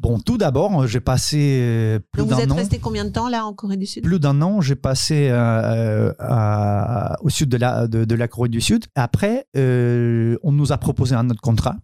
[0.00, 2.54] Bon, tout d'abord, j'ai passé euh, plus Donc, vous d'un êtes an.
[2.54, 4.04] resté combien de temps là en Corée du Sud?
[4.04, 8.48] Plus d'un an, j'ai passé euh, à- au sud de la, de, de la Corée
[8.48, 8.84] du Sud.
[8.94, 11.76] Après, euh, on nous a proposé un autre contrat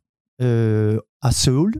[0.43, 1.75] euh, à Séoul,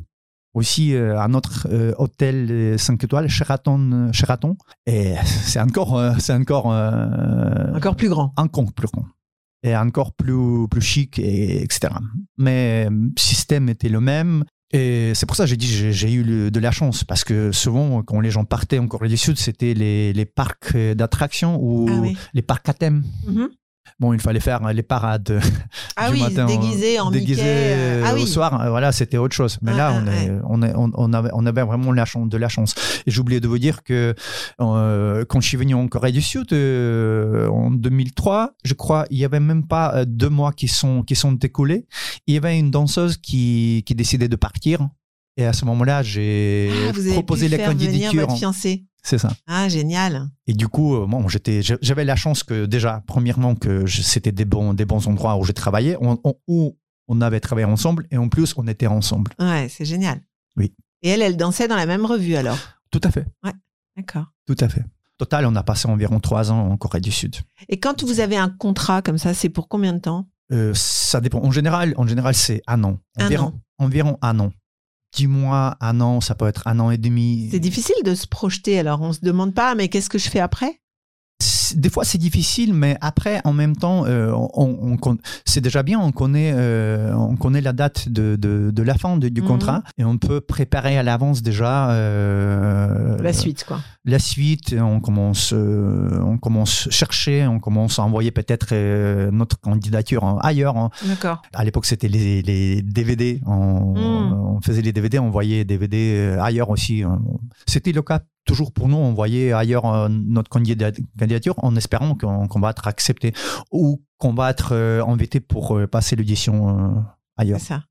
[0.55, 4.11] aussi euh, un autre euh, hôtel 5 étoiles, Sheraton.
[4.13, 4.57] Sheraton.
[4.87, 8.33] Et c'est encore, euh, c'est encore, euh, Encore plus grand.
[8.37, 9.05] encore plus grand.
[9.63, 11.95] Et encore plus, plus chic, et, etc.
[12.37, 14.45] Mais le système était le même.
[14.77, 17.53] Et c'est pour ça que j'ai dit j'ai j'ai eu de la chance parce que
[17.53, 21.87] souvent quand les gens partaient en Corée du Sud c'était les, les parcs d'attractions ou
[21.89, 22.17] Ah oui.
[22.35, 23.05] les parcs à thème.
[23.27, 23.49] Mhm.
[24.01, 25.41] Bon, il fallait faire les parades
[25.97, 27.53] Ah du oui, matin déguisé en déguisé, Mickey.
[27.55, 28.27] euh, euh, ah au oui.
[28.27, 28.61] soir.
[28.61, 29.59] euh, Voilà, c'était autre chose.
[29.63, 30.41] Mais Ah, là, on, est, ouais.
[30.49, 32.75] on, est, on, on avait, on avait vraiment la chance, de la chance.
[33.07, 34.15] Et j'ai oublié de vous dire que
[34.61, 39.19] euh, quand je suis venu en Corée du Sud euh, en 2003, je crois, il
[39.19, 41.87] y avait même pas euh, deux mois qui sont qui sont écoulés.
[42.27, 44.89] Il y avait une danseuse qui qui décidait de partir.
[45.37, 48.29] Et à ce moment-là, j'ai Ah, proposé la candidature.
[49.07, 49.31] C'est ça.
[49.47, 50.29] Ah, génial.
[50.47, 54.47] Et du coup, euh, bon, j'étais, j'avais la chance que déjà, premièrement, que c'était des
[54.47, 58.17] bons, des bons endroits où j'ai travaillé, on- on- où on avait travaillé ensemble, et
[58.17, 59.33] en plus, on était ensemble.
[59.39, 60.23] Ouais, c'est génial.
[60.57, 60.73] Oui.
[61.03, 62.57] Et elle, elle dansait dans la même revue alors?
[62.91, 63.27] Tout à fait,
[63.97, 64.25] D'accord.
[64.47, 64.83] tout à fait.
[65.19, 67.37] Total, on a passé environ trois ans en Corée du Sud.
[67.69, 70.27] Et quand vous avez un contrat comme ça, c'est pour combien de temps?
[70.51, 71.41] Euh, ça dépend.
[71.45, 72.99] En général, en général, c'est un an.
[73.19, 73.85] Un Environ, an.
[73.85, 74.53] environ un an.
[75.15, 77.49] 10 mois, un an, ça peut être un an et demi.
[77.51, 78.79] C'est difficile de se projeter.
[78.79, 80.81] Alors, on se demande pas, mais qu'est-ce que je fais après?
[81.77, 85.83] Des fois, c'est difficile, mais après, en même temps, euh, on, on con- c'est déjà
[85.83, 85.99] bien.
[86.01, 89.47] On connaît, euh, on connaît la date de, de, de la fin de- du Mhm.
[89.49, 93.81] contrat et on peut préparer à l'avance déjà euh, La suite, quoi.
[94.05, 94.75] la suite.
[94.79, 98.75] On commence, on commence chercher, on commence à envoyer peut-être
[99.31, 100.77] notre candidature ailleurs.
[100.77, 100.91] hein.
[101.07, 101.43] D'accord.
[101.53, 103.41] À l'époque, c'était les, les DVD.
[103.47, 104.33] On, Mm.
[104.57, 107.03] on faisait les DVD, on envoyait DVD ailleurs aussi.
[107.67, 108.97] C'était le cas toujours pour nous.
[108.97, 113.33] On envoyait ailleurs euh, notre candida- candidature en espérant qu'on va être accepté
[113.73, 117.01] ou qu'on va être euh, invité pour euh, passer l'édition euh,
[117.37, 117.61] ailleurs.
[117.61, 117.85] C'est ça.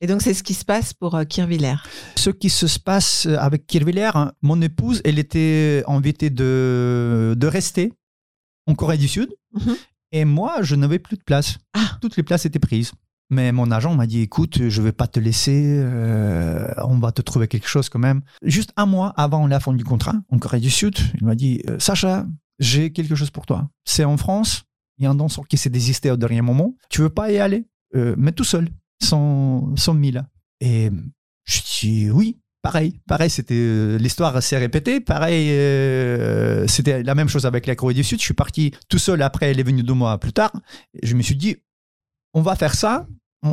[0.00, 1.76] Et donc, c'est ce qui se passe pour euh, Kirviller.
[2.16, 7.92] Ce qui se passe avec Kirviller, hein, mon épouse, elle était invitée de, de rester
[8.66, 9.28] en Corée du Sud.
[9.54, 9.76] Mhm.
[10.10, 11.58] Et moi, je n'avais plus de place.
[11.74, 11.98] Ah.
[12.00, 12.92] Toutes les places étaient prises.
[13.32, 17.22] Mais mon agent m'a dit, écoute, je vais pas te laisser, euh, on va te
[17.22, 18.20] trouver quelque chose quand même.
[18.42, 21.62] Juste un mois avant la fin du contrat, en Corée du Sud, il m'a dit,
[21.70, 22.26] euh, Sacha,
[22.58, 23.70] j'ai quelque chose pour toi.
[23.86, 24.64] C'est en France,
[24.98, 26.76] il y a un danseur qui s'est désisté au dernier moment.
[26.90, 27.66] Tu veux pas y aller?
[27.94, 28.68] Euh, Mais tout seul,
[29.02, 30.22] sans, sans mille.
[30.60, 30.90] Et
[31.44, 32.38] je dis oui.
[32.60, 35.00] Pareil, pareil, c'était l'histoire s'est répétée.
[35.00, 35.48] Pareil,
[36.68, 38.20] c'était la même chose avec la Corée du Sud.
[38.20, 39.22] Je suis parti tout seul.
[39.22, 40.52] Après, elle est venue deux mois plus tard.
[41.02, 41.56] Je me suis dit,
[42.34, 43.06] on va faire ça.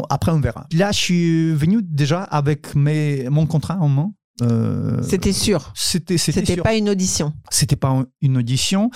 [0.10, 0.68] Après, on verra.
[0.74, 4.12] Là, je suis venu déjà avec mes, mon contrat en main.
[4.42, 5.74] Euh, C'était sûr.
[5.76, 7.34] c'était c'était pas une audition.
[7.50, 8.90] C'était pas une audition.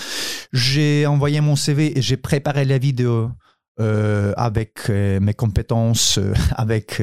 [0.54, 3.30] J'ai envoyé mon CV et j'ai préparé la vidéo
[3.82, 7.02] euh, avec euh, mes compétences, euh, avec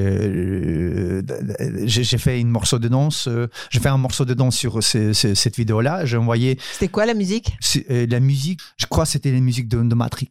[1.85, 3.29] j'ai fait une morceau de danse.
[3.71, 6.05] j'ai fait un morceau de danse sur ce- ce- cette vidéo-là.
[6.07, 7.57] J'ai envoyé C'était quoi la musique?
[7.89, 8.61] La musique.
[8.79, 10.31] Je crois que c'était la musique de, de Matrix.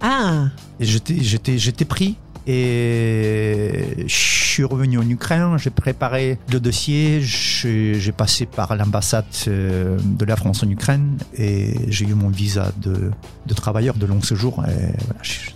[0.00, 0.48] Ah,
[0.80, 2.16] Et j'étais, j'étais, j'étais pris.
[2.46, 9.98] Et je suis revenu en Ukraine, j'ai préparé le dossier, j'ai passé par l'ambassade euh,
[10.04, 13.10] de la France en Ukraine et j'ai eu mon visa de,
[13.46, 14.56] de travailleur de long séjour.
[14.56, 14.72] Voilà,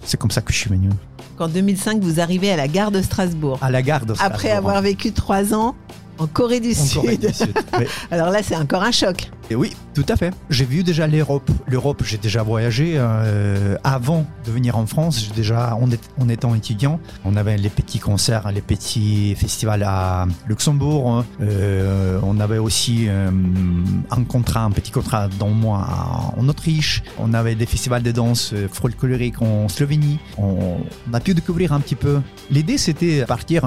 [0.02, 0.88] c'est comme ça que je suis venu
[1.38, 3.58] qu'en 2005, vous arrivez à la gare de Strasbourg.
[3.62, 5.76] à la gare de Après Strasbourg, avoir vécu trois ans
[6.18, 7.00] en Corée du en Sud.
[7.00, 7.54] Corée du Sud.
[7.78, 7.84] Oui.
[8.10, 9.30] Alors là, c'est encore un choc.
[9.50, 10.32] Et oui, tout à fait.
[10.50, 11.50] J'ai vu déjà l'Europe.
[11.66, 12.94] L'Europe, j'ai déjà voyagé.
[12.98, 17.56] euh, avant de venir en France, j'ai déjà, en, est- en étant étudiant, on avait
[17.56, 21.10] les petits concerts, les petits festivals à Luxembourg.
[21.10, 21.24] hein.
[21.40, 23.30] Euh, on avait aussi euh,
[24.10, 25.86] un contrat, un petit contrat dans moi
[26.36, 27.02] en Autriche.
[27.18, 30.18] On avait des festivals de danse folklorique en Slovénie.
[30.36, 30.76] On,
[31.10, 32.20] on a pu découvrir un petit peu.
[32.50, 33.62] L'idée, c'était partir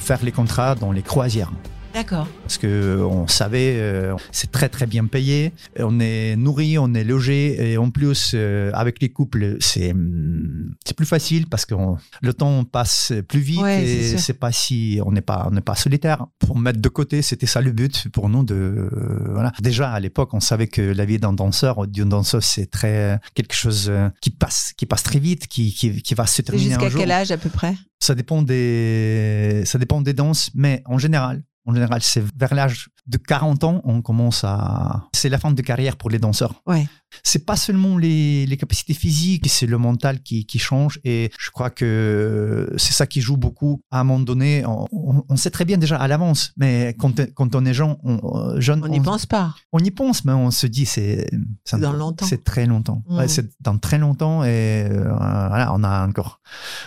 [0.00, 1.52] faire les contrats dans les croisières
[1.94, 2.26] D'accord.
[2.42, 5.52] parce que on savait euh, c'est très très bien payé.
[5.78, 10.74] On est nourri on est logé et en plus euh, avec les couples c'est hum,
[10.86, 14.52] c'est plus facile parce que on- le temps passe plus vite Ouais, et c'est pas
[14.52, 16.26] si on n'est pas on n'est pas solitaire.
[16.38, 19.52] Pour mettre de côté c'était ça le but pour nous de euh, voilà.
[19.60, 23.20] Déjà à l'époque on savait que la vie d'un danseur ou d'une danseuse c'est très
[23.34, 26.70] quelque chose euh, qui passe qui passe très vite qui qui, qui va se terminer
[26.70, 27.74] jusqu'à quel âge à peu près?
[28.00, 32.88] Ça dépend des ça dépend des danses mais en général en général c'est vers l'âge
[33.06, 36.86] de 40 ans on commence à c'est la fin de carrière pour les danseurs Ouais.
[37.22, 41.50] c'est pas seulement les, les capacités physiques c'est le mental qui, qui change et je
[41.50, 45.50] crois que c'est ça qui joue beaucoup à un moment donné on, on- on sait
[45.50, 49.00] très bien déjà à l'avance mais quand, quand on est jeune on, jeune On n'y
[49.00, 49.54] pense pas.
[49.72, 51.28] on y pense, mais on se dit c'est
[51.64, 52.26] C'est dans longtemps.
[52.26, 53.02] C'est très longtemps.
[53.08, 53.16] Mm.
[53.18, 55.04] Ouais, c'est dans très longtemps et euh,
[55.48, 56.40] voilà, on a encore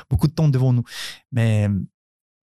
[0.09, 0.83] beaucoup de temps devant nous.
[1.31, 1.69] Mais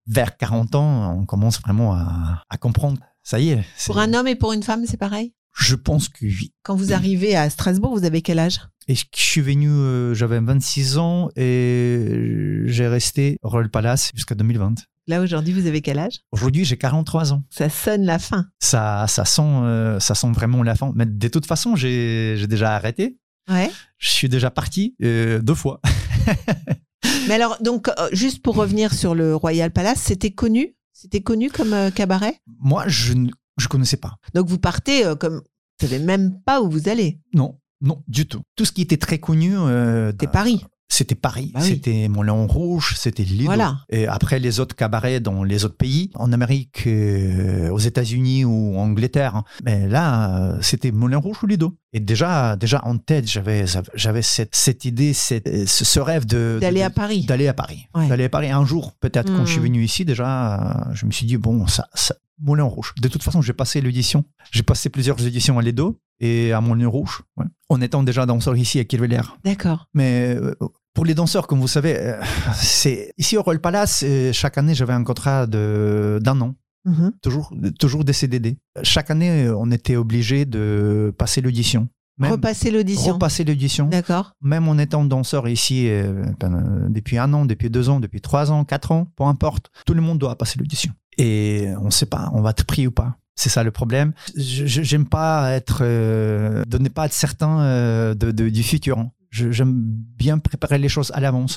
[0.06, 2.98] vers 40 ans, on commence vraiment à, à comprendre.
[3.22, 3.64] Ça y est.
[3.86, 5.32] Pour un homme et pour une femme, c'est pareil?
[5.54, 6.52] Je pense que oui.
[6.62, 8.60] Quand vous arrivez à Strasbourg, vous avez quel âge?
[8.88, 14.34] Et je suis venu, euh, j'avais 26 ans et j'ai resté au Royal Palace jusqu'à
[14.34, 14.74] 2020.
[15.08, 16.20] Là, aujourd'hui, vous avez quel âge?
[16.32, 17.42] Aujourd'hui, j'ai 43 ans.
[17.50, 18.46] Ça sonne la fin.
[18.60, 20.92] Ça, ça, sent, euh, ça sent vraiment la fin.
[20.94, 23.18] Mais de toute façon, j'ai j'ai déjà arrêté.
[23.50, 23.70] Ouais.
[23.98, 25.80] Je suis déjà parti euh, deux fois.
[27.28, 30.74] Mais alors, donc, euh, juste pour revenir sur le Royal Palace, c'était connu?
[30.92, 32.40] C'était connu comme euh, cabaret?
[32.60, 34.16] Moi, je ne je connaissais pas.
[34.34, 35.36] Donc, vous partez euh, comme.
[35.80, 37.18] Vous savez même pas où vous allez?
[37.34, 38.42] Non, non, du tout.
[38.56, 40.64] Tout ce qui était très connu, euh, C'était Paris.
[40.88, 41.68] c'était Paris, Bah oui.
[41.70, 43.46] c'était Moulin Rouge, c'était Lido.
[43.46, 43.78] Voilà.
[43.88, 46.86] Et après, les autres cabarets dans les autres pays, en Amérique,
[47.70, 49.34] aux États-Unis ou en Angleterre.
[49.36, 49.44] hein.
[49.64, 51.74] Mais là, c'était Moulin Rouge ou Lido.
[51.94, 56.82] Et déjà, déjà en tête, j'avais, j'avais cette, cette idée, cette, ce, rêve de D'aller
[56.82, 57.26] à Paris.
[57.26, 57.86] D'aller à Paris.
[57.94, 58.08] Ouais.
[58.08, 59.30] D'aller à Paris un jour, peut-être.
[59.34, 62.64] Quand je suis venu ici, déjà, euh, je me suis dit, bon, ça, ça Moulin
[62.64, 62.94] Rouge.
[63.00, 64.24] De toute façon, j'ai passé l'édition.
[64.50, 67.22] J'ai passé plusieurs éditions à Lido et à Moulin Rouge.
[67.36, 67.46] ouais.
[67.68, 69.20] En étant déjà danseur ici à Kirveller.
[69.44, 69.86] D'accord.
[69.92, 70.54] Mais euh,
[70.94, 72.20] pour les danseurs, comme vous savez, euh,
[72.54, 74.02] c'est ici au Royal Palace,
[74.32, 76.54] chaque année, j'avais un contrat de d'un an.
[76.84, 77.12] Mhm.
[77.22, 78.58] toujours, toujours des CDD.
[78.82, 81.88] Chaque année, on était obligé de passer l'audition.
[82.18, 83.14] Même Repasser l'audition.
[83.14, 83.86] repasser l'audition.
[83.88, 84.32] D'accord.
[84.42, 88.52] Même en étant danseur ici euh, ben, depuis un an, depuis deux ans, depuis trois
[88.52, 90.92] ans, quatre ans, peu importe, tout le monde doit passer l'audition.
[91.18, 93.16] Et on ne sait pas, on va être pris ou pas.
[93.34, 94.12] C'est ça le problème.
[94.36, 99.08] J'aime pas être, euh, de ne pas être certain euh, de, de- du futur.
[99.30, 101.56] J'aime bien préparer les choses à l'avance.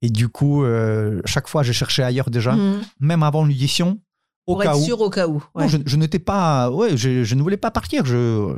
[0.00, 2.80] Et du coup, euh, chaque fois, je cherchais ailleurs déjà, Mhm.
[3.00, 3.98] même avant l'audition,
[4.50, 4.84] au Pour cas être où.
[4.84, 5.42] sûr au cas où.
[5.56, 8.04] Non, je, je n'étais pas, ouais, je, je ne voulais pas partir.
[8.04, 8.54] Je,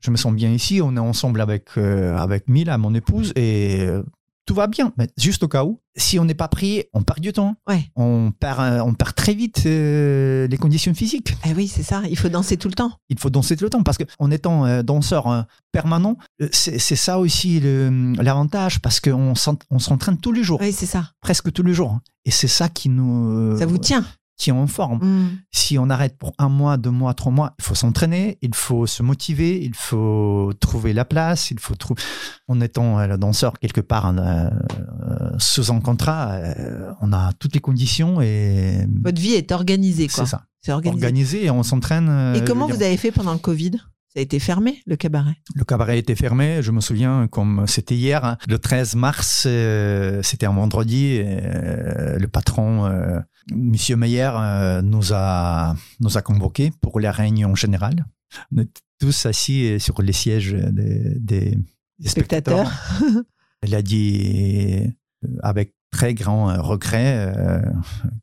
[0.00, 0.80] je me sens bien ici.
[0.82, 4.02] On est ensemble avec euh, avec Mila, mon épouse, et euh,
[4.46, 4.92] tout va bien.
[4.98, 7.56] Mais juste au cas où, si on n'est pas pris, on perd du temps.
[7.66, 7.84] Ouais.
[7.96, 11.34] On perd, euh, on perd très vite euh, les conditions physiques.
[11.46, 12.02] Eh oui, c'est ça.
[12.10, 12.92] Il faut danser tout le temps.
[13.08, 15.40] Il faut danser tout le temps parce que en étant euh, danseur euh,
[15.72, 16.18] permanent,
[16.52, 20.84] c'est ça aussi le- l'avantage parce qu'on s'en- on s'entraîne tous les jours, Oui, c'est
[20.86, 21.12] ça.
[21.22, 21.98] presque tous les jours.
[22.26, 24.04] Et c'est ça qui nous Ça vous tient.
[24.36, 25.38] Tient en forme Mhm.
[25.52, 28.86] si on arrête pour un mois, deux mois, trois mois, il faut s'entraîner, il faut
[28.86, 32.00] se motiver, il faut trouver la place, il faut trouver.
[32.48, 37.32] En étant euh, le danseur quelque part euh, euh, sous un contrat, euh, on a
[37.38, 40.24] toutes les conditions et Votre vie est organisée, quoi.
[40.24, 40.42] c'est ça.
[40.60, 41.04] C'est organisé.
[41.06, 42.34] Organisé et on s'entraîne.
[42.36, 43.72] Et comment vous avez fait pendant le Covid?
[44.08, 45.34] Ça a été fermé, le cabaret?
[45.56, 46.62] Le cabaret était fermé.
[46.62, 51.20] Je me souviens comme c'était hier, hein, le 13 mars, euh, c'était un vendredi.
[51.22, 53.18] euh, le patron, euh,
[53.52, 58.06] Monsieur Meyer, euh, nous a nous a convoqués pour la réunion générale.
[58.54, 61.58] On était tous assis sur les sièges des,
[62.04, 62.70] Spectateurs.
[62.70, 63.24] spectateurs.
[63.66, 67.62] Il a dit euh, avec très grand euh, regret euh,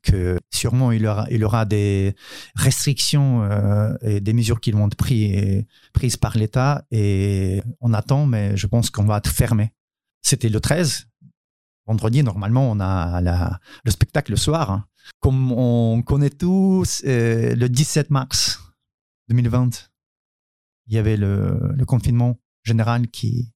[0.02, 2.14] que sûrement il aura, il aura des
[2.54, 8.26] restrictions euh, et des mesures qui vont être prises, prises par l'État et on attend,
[8.26, 9.72] mais je pense qu'on va être fermé.
[10.20, 11.06] C'était le 13.
[11.86, 14.86] Vendredi, normalement, on a la- le spectacle le soir.
[15.20, 18.60] Comme on connaît tous, euh, le 17 mars
[19.28, 19.90] 2020,
[20.86, 23.52] il y avait le, le confinement général qui,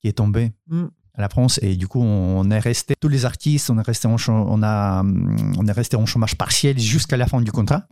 [0.00, 0.86] qui est tombé Mm.
[1.14, 4.08] à la France et du coup on est resté tous les artistes on est resté
[4.08, 7.86] en on a hum, on est resté en chômage partiel jusqu'à la fin du contrat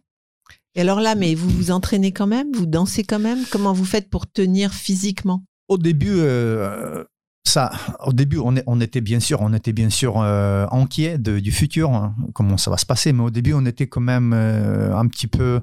[0.74, 2.52] Et alors là, mais vous vous entraînez quand même?
[2.54, 3.40] Vous dansez quand même?
[3.50, 5.44] Comment vous faites pour tenir physiquement?
[5.68, 7.04] Au début euh,
[7.44, 7.70] ça
[8.05, 11.38] au début on, est- on était bien sûr on était bien sûr euh, inquiet de-
[11.40, 14.33] du futur hein, comment ça va se passer mais au début on était quand même
[14.35, 15.61] euh, un petit peu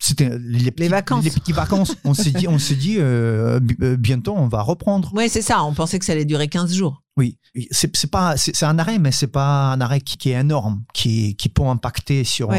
[0.00, 1.24] c'était les, petits- vacances.
[1.24, 5.10] les petites vacances on s'est dit on s'est dit euh, bi- bientôt on va reprendre
[5.14, 5.62] Oui, c'est ça.
[5.64, 7.02] On pensait que ça allait durer 15 jours.
[7.16, 7.38] Oui,
[7.70, 11.36] c'est pas c'est un arrêt, mais c'est pas un arrêt qui, qui est énorme, qui
[11.36, 12.50] qui peut impacter sur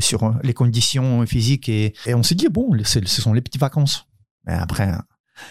[0.00, 4.06] sur les conditions physiques et, et on s'est dit bon, ce sont les petites vacances.
[4.46, 4.92] Mais après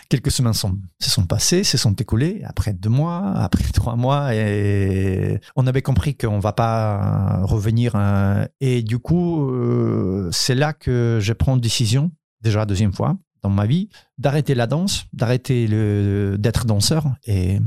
[0.10, 2.42] quelques semaines sont, se sont passées, se sont écoulées.
[2.46, 7.94] Après deux mois, après trois mois, et on avait compris qu'on va pas revenir.
[7.96, 12.94] euh, et du coup, euh, c'est là que je prends une décision, déjà la deuxième
[12.94, 17.60] fois dans ma vie, d'arrêter la danse, d'arrêter le d'être danseur et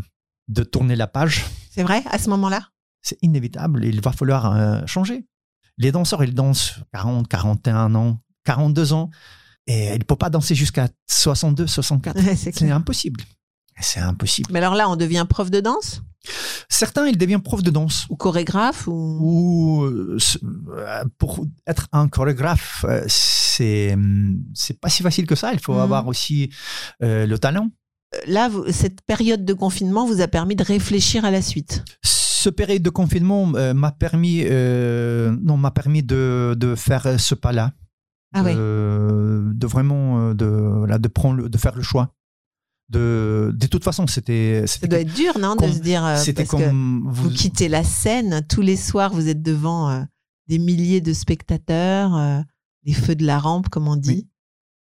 [0.49, 1.45] de tourner la page.
[1.71, 2.63] C'est vrai, à ce moment-là?
[3.01, 3.85] C'est inévitable.
[3.85, 5.27] Il va falloir euh, changer.
[5.77, 9.11] Les danseurs, ils dansent 40, 41 ans, 42 ans.
[9.69, 12.17] Et ils ne peuvent pas danser jusqu'à 62, 64.
[12.25, 13.21] Ouais, c'est impossible.
[13.81, 14.49] C'est impossible.
[14.53, 16.03] Mais alors là, on devient prof de danse?
[16.69, 18.07] Certains, ils deviennent profs de danse.
[18.11, 18.93] Ou chorégraphe ou...
[18.93, 20.19] Ou euh,
[20.77, 23.97] euh, pour être un chorégraphe, euh, c'est
[24.55, 25.53] c'est pas si facile que ça.
[25.53, 25.81] Il faut Mhm.
[25.81, 26.51] avoir aussi
[27.05, 27.71] euh, le talent.
[28.27, 31.85] Là, vous- cette période de confinement vous a permis de réfléchir à la suite?
[32.03, 37.35] Ce période de confinement euh, m'a permis, euh, non, m'a permis de, de faire ce
[37.35, 37.73] pas-là,
[38.35, 38.55] Ah ouais.
[38.55, 42.15] de, de vraiment euh, de, voilà, de prendre, le- de faire le choix.
[42.91, 46.05] De, de toute façon, c'était, Ça doit être dur, non, de comme- se dire...
[46.05, 49.91] euh, c'était parce que comme vous quittez la scène, tous les soirs, vous êtes devant
[49.91, 50.03] euh,
[50.47, 52.41] des milliers de spectateurs, euh,
[52.85, 54.11] les feux de la rampe, comme on dit.
[54.11, 54.29] Oui.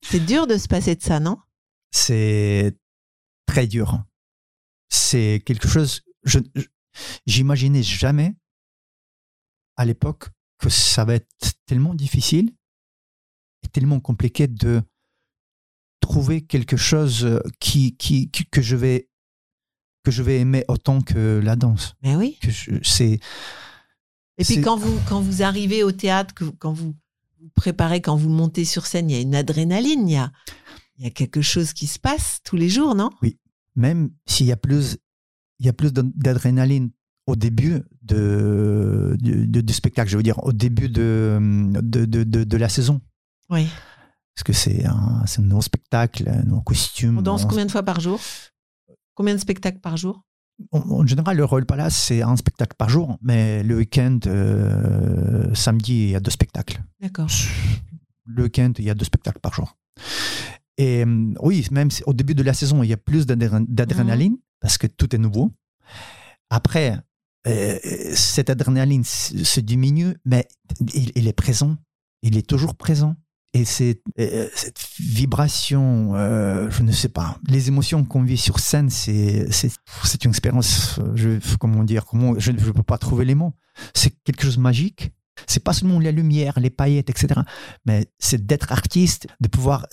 [0.08, 1.38] C'est dur de se passer de ça, non?
[1.90, 2.76] C'est
[3.46, 4.04] très dur.
[4.88, 6.02] C'est quelque chose.
[6.24, 6.38] Je-
[7.26, 8.34] j'imaginais jamais
[9.76, 11.28] à l'époque que ça va être
[11.66, 12.52] tellement difficile
[13.62, 14.82] et tellement compliqué de
[16.00, 19.08] trouver quelque chose qui, qui, qui- que je vais
[20.02, 21.94] que je vais aimer autant que la danse.
[22.02, 22.38] Mais oui.
[22.40, 23.20] Que je- c'est
[24.38, 26.94] Et puis quand vous, quand vous arrivez au théâtre, que quand vous
[27.42, 30.32] vous préparez, quand vous montez sur scène, il y a une adrénaline, il y a,
[30.96, 33.10] il y a quelque chose qui se passe tous les jours, non?
[33.76, 34.96] Même s'il y a plus,
[35.58, 36.90] il y a plus d'ad- d'adrénaline
[37.26, 41.38] au début de, de- de- du spectacle, je veux dire, au début de,
[41.82, 43.00] de, de- de la saison.
[43.50, 43.68] Oui.
[44.34, 47.18] Parce que c'est un, un nouveau spectacle, un nouveau costume.
[47.18, 48.20] On danse on- combien de fois par jour?
[49.14, 50.22] Combien de spectacles par jour?
[50.72, 55.92] En, général, le Royal Palace, c'est un spectacle par jour, mais le week-end, euh, samedi,
[56.04, 56.82] il y a deux spectacles.
[57.00, 57.28] D'accord.
[58.26, 59.76] Le week-end, il y a deux spectacles par jour.
[60.76, 63.64] Et euh, oui, même si au début de la saison, il y a plus d'adré-
[63.66, 65.50] d'adrénaline parce que tout est nouveau.
[66.50, 66.96] Après,
[67.48, 67.78] euh,
[68.14, 70.46] cette adrénaline se se diminue, mais
[70.94, 71.76] il, il est présent.
[72.22, 73.16] Il est toujours présent.
[73.52, 78.60] Et c'est euh, cette vibration, euh, je ne sais pas, les émotions qu'on vit sur
[78.60, 79.72] scène, c'est c'est
[80.04, 80.98] c'est une expérience.
[81.00, 83.52] euh, Je, comment dire, comment je ne peux pas trouver les mots.
[83.94, 85.10] C'est quelque chose de magique.
[85.46, 87.40] C'est pas seulement la lumière, les paillettes, etc.
[87.86, 89.86] Mais c'est d'être artiste, de pouvoir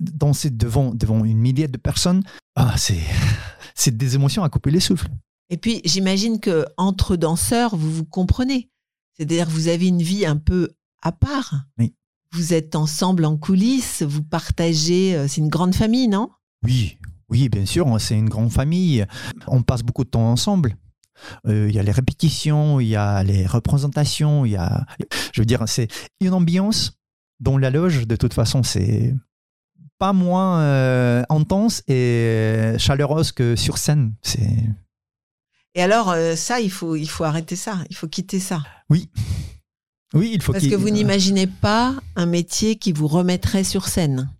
[0.00, 2.22] danser devant devant une milliers de personnes.
[2.56, 3.00] Ah, c'est
[3.74, 5.08] c'est des émotions à couper les souffles.
[5.50, 8.70] Et puis, j'imagine que entre danseurs, vous vous comprenez.
[9.16, 10.70] C'est-à-dire que vous avez une vie un peu
[11.02, 11.66] à part.
[11.78, 11.94] Oui.
[12.32, 15.14] Vous êtes ensemble en coulisses, vous partagez.
[15.16, 16.30] euh, C'est une grande famille, non?
[16.64, 19.04] Oui, oui, bien sûr, c'est une grande famille.
[19.46, 20.76] On passe beaucoup de temps ensemble.
[21.46, 24.86] Euh, Il y a les répétitions, il y a les représentations, il y a,
[25.34, 25.88] je veux dire, c'est
[26.20, 26.98] une ambiance
[27.40, 28.06] dans la loge.
[28.06, 29.14] De toute façon, c'est
[29.98, 34.14] pas moins euh, intense et chaleureuse que sur scène.
[34.22, 34.48] C'est
[35.74, 37.78] Et alors, ça, il faut, il faut arrêter ça.
[37.90, 38.62] Il faut quitter ça.
[38.90, 39.10] oui,
[40.14, 44.30] oui, il faut Parce que vous n'imaginez pas un métier qui vous remettrait sur scène.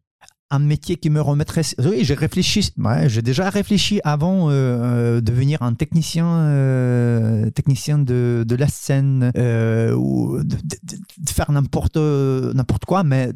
[0.51, 1.63] un métier qui me remettrait.
[1.79, 2.69] Oui, j'ai réfléchi.
[2.77, 8.55] Ouais, j'ai déjà réfléchi avant euh, euh, de devenir un technicien, euh, technicien de, de
[8.55, 13.33] la scène euh, ou de, de- de faire n'importe n'importe quoi, mais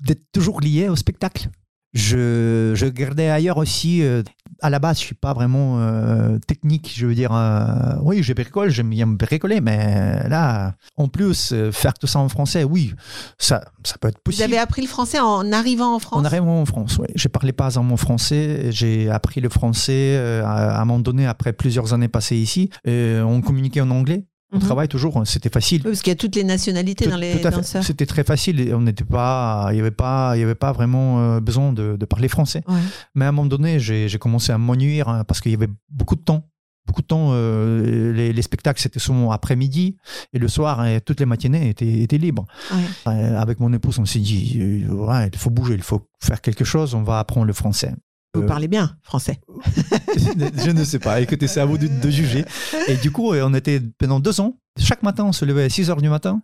[0.00, 1.48] d'être toujours lié au spectacle.
[1.94, 4.02] Je, je gardais ailleurs aussi.
[4.02, 4.22] euh,
[4.64, 6.92] à la base, je suis pas vraiment euh, technique.
[6.96, 11.94] Je veux dire, euh, oui, je bricole, j'aime bien bricoler, mais là, en plus, faire
[11.94, 12.94] tout ça en français, oui,
[13.38, 14.44] ça, ça peut être Vous possible.
[14.44, 16.20] avez appris le français en arrivant en France?
[16.20, 17.08] En arrivant en France, oui.
[17.16, 18.70] Je parlais pas en mon français.
[18.70, 22.70] J'ai appris le français à, à un moment donné, après plusieurs années passées ici.
[22.84, 24.24] Et on communiquait en anglais.
[24.52, 24.62] On Mhm.
[24.64, 25.22] travaille toujours.
[25.26, 25.80] C'était facile.
[25.84, 27.82] Oui, parce qu'il y a toutes les nationalités Tout- dans les danseurs.
[27.82, 28.60] C'était très facile.
[28.60, 31.72] et On n'était pas, il y avait pas, il y avait pas vraiment euh, besoin
[31.72, 32.62] de, de parler français.
[32.68, 32.74] Ouais.
[33.14, 36.16] Mais à un moment donné, j'ai commencé à m'ennuyer hein, parce qu'il y avait beaucoup
[36.16, 36.44] de temps.
[36.86, 37.28] Beaucoup de temps.
[37.32, 39.96] euh, les, les spectacles, c'était souvent après-midi
[40.32, 42.44] et le soir, et toutes les matinées étaient, étaient libres.
[42.72, 43.12] Ouais.
[43.12, 46.64] Euh, avec mon épouse, on s'est dit, ouais, il faut bouger, il faut faire quelque
[46.64, 47.94] chose, on va apprendre le français.
[48.34, 49.40] Vous Euh, parlez bien français.
[50.16, 52.44] je ne sais pas, écoutez, c'est à vous de, de juger.
[52.88, 55.68] Et du coup, euh, on était pendant deux ans, chaque matin, on se levait à
[55.68, 56.40] 6 heures du matin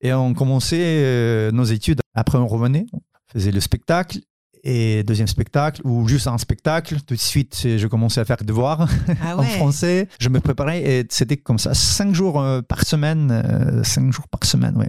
[0.00, 2.00] et on commençait euh, nos études.
[2.14, 3.00] Après, on revenait, on
[3.32, 4.18] faisait le spectacle
[4.64, 6.98] et deuxième spectacle ou juste un spectacle.
[7.04, 8.88] Tout de suite, je commençais à faire des devoirs
[9.24, 10.06] Ah en français.
[10.20, 14.76] Je me préparais et c'était comme ça, cinq jours par semaine, cinq jours par semaine,
[14.76, 14.88] ouais.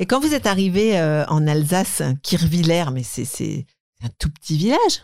[0.00, 3.66] Et quand vous êtes arrivé en Alsace, Kirchwiller, mais c'est
[4.04, 5.02] un tout petit village.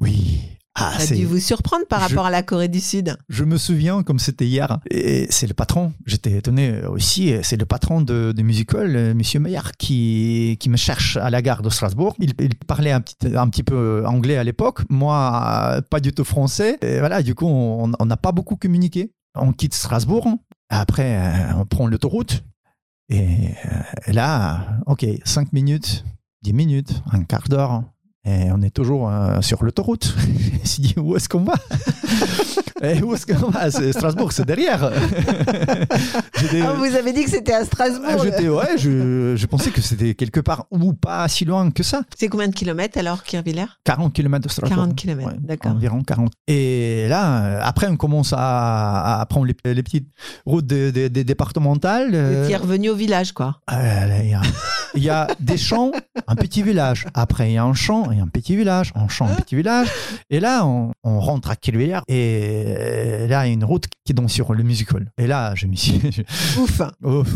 [0.00, 0.40] Oui.
[0.78, 3.16] Ah, Ça a dû vous surprendre par Je- rapport à la Corée du Sud.
[3.30, 4.78] Je me souviens comme c'était hier.
[4.90, 5.94] Et c'est le patron.
[6.04, 7.32] J'étais étonné aussi.
[7.42, 11.40] C'est le patron de, de musical, euh, Monsieur Maillard, qui, qui me cherche à la
[11.40, 12.14] gare de Strasbourg.
[12.18, 14.82] Il, il parlait un petit, un petit peu anglais à l'époque.
[14.90, 15.16] Moi,
[15.76, 16.76] euh, pas du tout français.
[16.82, 19.12] Et voilà, du coup, on n'a pas beaucoup communiqué.
[19.34, 20.28] On quitte Strasbourg.
[20.68, 22.44] Après, euh, on prend l'autoroute.
[23.08, 26.04] Et euh, là, OK, 5 minutes,
[26.42, 27.82] 10 minutes, un quart d'heure.
[28.28, 30.12] Et on est toujours euh, sur l'autoroute.
[30.64, 31.54] Je suis dit, où est-ce qu'on va?
[32.82, 33.70] Et où est-ce qu'on va?
[33.70, 34.90] Strasbourg, c'est derrière.
[36.62, 38.08] Ah, vous avez dit que c'était à Strasbourg.
[38.10, 42.02] ah, ouais, je, je pensais que c'était quelque part ou pas si loin que ça.
[42.16, 44.76] C'est combien de kilomètres alors, Kirchwiller 40 km de Strasbourg.
[44.76, 45.72] 40 kilomètres, d'accord.
[45.72, 46.32] Environ 40.
[46.46, 50.08] Et là, euh, après, on commence à, à prendre les, les petites
[50.44, 52.10] routes des des- des départementales.
[52.10, 53.60] Vous euh, étiez revenu au village, quoi.
[53.72, 54.42] euh, Il y, a-
[54.96, 55.92] il y a des champs,
[56.26, 57.06] un petit village.
[57.14, 58.92] Après, il y a un champ et un petit village.
[58.94, 59.88] Un champ, un petit village.
[60.30, 62.00] Et là, on, on rentre à Kirchwiller.
[62.08, 65.10] Et là, il y a une route qui donne sur le musical.
[65.18, 66.00] Et là, je me suis.
[66.58, 67.28] Ouf, Ouf.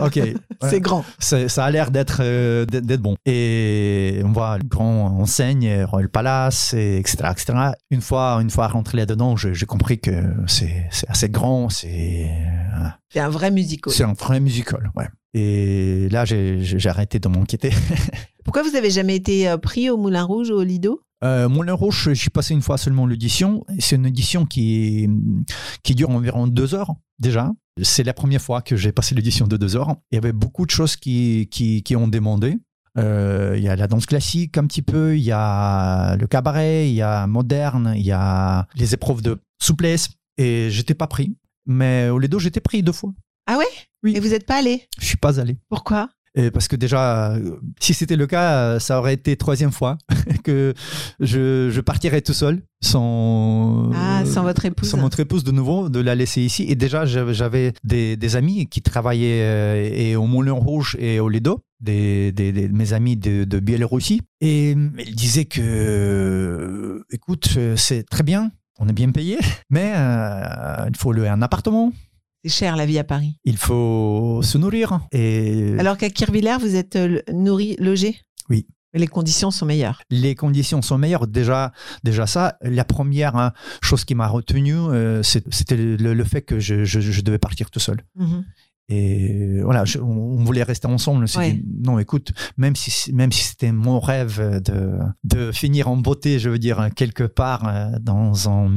[0.00, 0.20] Ok.
[0.62, 1.04] C'est grand.
[1.18, 3.16] Ça, a l'air d'être euh, d'être d'être bon.
[3.26, 7.58] Et on voit le grand enseigne, Royal Palace, et etc., etc.
[7.90, 10.12] Une fois, une fois rentré là-dedans, j'ai compris que
[10.46, 13.92] c'est c'est assez grand, c'est euh, C'est un vrai musical.
[13.92, 14.90] c'est un vrai musical.
[14.96, 15.08] Ouais.
[15.34, 17.70] Et là, j'ai j'ai- j'ai arrêté de m'inquiéter.
[18.44, 21.00] Pourquoi vous avez jamais été euh, pris au Moulin Rouge ou au Lido?
[21.24, 23.64] Euh, Moulin Rouge, suis passé une fois seulement l'audition.
[23.78, 25.08] C'est une audition qui,
[25.84, 27.50] qui dure environ deux heures déjà.
[27.80, 29.94] C'est la première fois que j'ai passé l'audition de deux heures.
[30.10, 32.58] Il y avait beaucoup de choses qui, qui, qui ont demandé.
[32.98, 36.90] Euh, il y a la danse classique un petit peu, il y a le cabaret,
[36.90, 40.10] il y a moderne, il y a les épreuves de souplesse.
[40.38, 41.36] Et j'étais pas pris.
[41.66, 43.12] Mais au Lido, j'étais pris deux fois.
[43.46, 43.64] Ah ouais?
[44.02, 44.14] Oui.
[44.16, 44.82] Et vous n'êtes pas allé?
[45.00, 45.58] Je suis pas allé.
[45.68, 46.08] Pourquoi?
[46.34, 49.98] Et parce que déjà, euh, si c'était le cas, euh, ça aurait été troisième fois
[50.44, 50.72] que
[51.20, 54.88] je, je partirais tout seul, sans, Ah, sans votre épouse.
[54.88, 56.64] sans notre épouse de nouveau, de la laisser ici.
[56.68, 61.28] Et déjà, j'avais des, des amis qui travaillaient euh, et au Moulin Rouge et au
[61.28, 64.22] Lido, des, des, des- mes amis de, de Biélorussie.
[64.40, 68.50] Et ils disaient que, écoute, c'est très bien,
[68.82, 69.38] on est bien payé,
[69.70, 71.92] mais euh, il faut louer un appartement,
[72.44, 73.38] C'est cher la vie à Paris.
[73.44, 75.00] il faut se nourrir.
[75.12, 78.16] Et Alors qu'à Kirvillers, vous êtes euh, nourri, logé?
[78.50, 78.66] Oui.
[78.92, 80.02] Mais les conditions sont meilleures.
[80.10, 81.26] les conditions sont meilleures.
[81.26, 81.72] Déjà,
[82.04, 83.52] déjà ça, la première hein,
[83.82, 87.70] chose qui m'a retenu, euh, c'était le, le fait que je, je- je devais partir
[87.70, 88.02] tout seul.
[88.16, 88.44] Mhm.
[88.94, 91.24] Et voilà, je- on on voulait rester ensemble.
[91.24, 91.52] On s'est Ouais.
[91.54, 96.38] dit, non, écoute, même si, même si c'était mon rêve de, de finir en beauté,
[96.38, 98.70] je veux dire, quelque part euh, dans un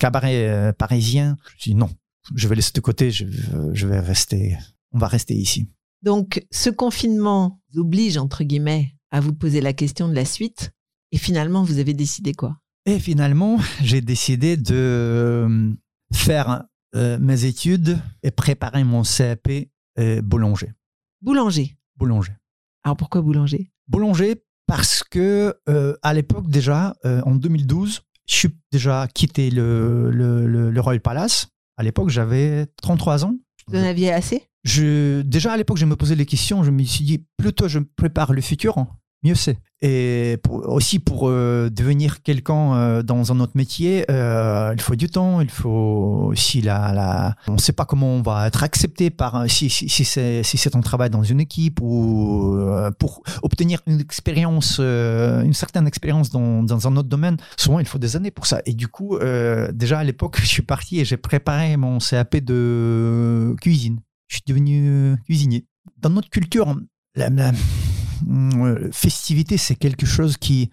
[0.00, 1.90] cabaret euh, parisien, je me suis dit, non,
[2.34, 3.26] je vais laisser de côté, je,
[3.72, 4.56] je vais rester,
[4.92, 5.68] on va rester ici.
[6.02, 10.70] Donc, ce confinement vous oblige, entre guillemets, à vous poser la question de la suite.
[11.12, 12.56] Et finalement, vous avez décidé quoi?
[12.86, 15.70] Et finalement, j'ai décidé de euh,
[16.12, 16.64] faire
[16.94, 19.48] euh, mes études et préparer mon CAP
[19.98, 20.72] euh, boulanger.
[21.22, 21.76] Boulanger.
[21.96, 22.32] Boulanger.
[22.84, 23.70] Alors pourquoi boulanger?
[23.88, 30.46] Boulanger parce que euh, à l'époque déjà, en 2012, je suis déjà quitté le, le,
[30.46, 31.48] le- le Royal Palace.
[31.76, 33.34] À l'époque, j'avais 33 ans.
[33.68, 34.42] Vous en aviez assez?
[34.64, 36.62] Je, déjà à l'époque, je me posais des questions.
[36.62, 38.86] Je me suis dit, plutôt je me prépare le futur,
[39.24, 39.58] mieux c'est.
[39.86, 45.10] Et aussi pour euh, devenir quelqu'un euh, dans un autre métier, euh, il faut du
[45.10, 47.34] temps, il faut aussi la.
[47.48, 51.10] On ne sait pas comment on va être accepté par si, c'est si c'est travail
[51.10, 52.58] dans une équipe ou
[52.98, 57.36] pour obtenir une expérience, une certaine expérience dans, un autre domaine.
[57.58, 58.62] Souvent, il faut des années pour ça.
[58.64, 59.18] Et du coup,
[59.74, 64.00] déjà à l'époque, je suis parti et j'ai préparé mon CAP de cuisine.
[64.28, 65.66] Je suis devenu cuisinier.
[65.98, 66.74] Dans notre culture,
[67.14, 67.52] la, la-
[68.92, 70.70] festivité, c'est quelque chose qui,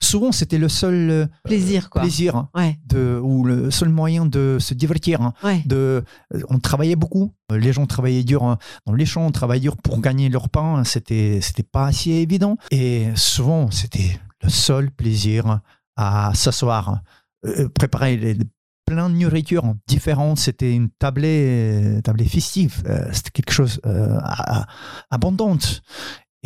[0.00, 2.02] souvent, c'était le seul euh, Plaisir, quoi.
[2.02, 5.22] plaisir Ouais, de, ou le seul moyen de se divertir.
[5.22, 5.34] hein.
[5.42, 5.62] ouais.
[5.66, 7.32] De, euh, on travaillait beaucoup.
[7.50, 10.84] Les gens travaillaient dur hein, dans les champs, on travaillait dur pour gagner leur pain.
[10.84, 12.56] C'était, c'était pas assez évident.
[12.70, 15.60] Et souvent, c'était le seul plaisir
[15.96, 17.00] à s'asseoir,
[17.46, 18.36] euh, préparer les-
[18.86, 20.38] plein de nourriture différentes.
[20.38, 22.82] C'était une tablée, tablée festive.
[22.86, 24.18] Euh, C'était quelque chose euh,
[25.10, 25.82] abondante.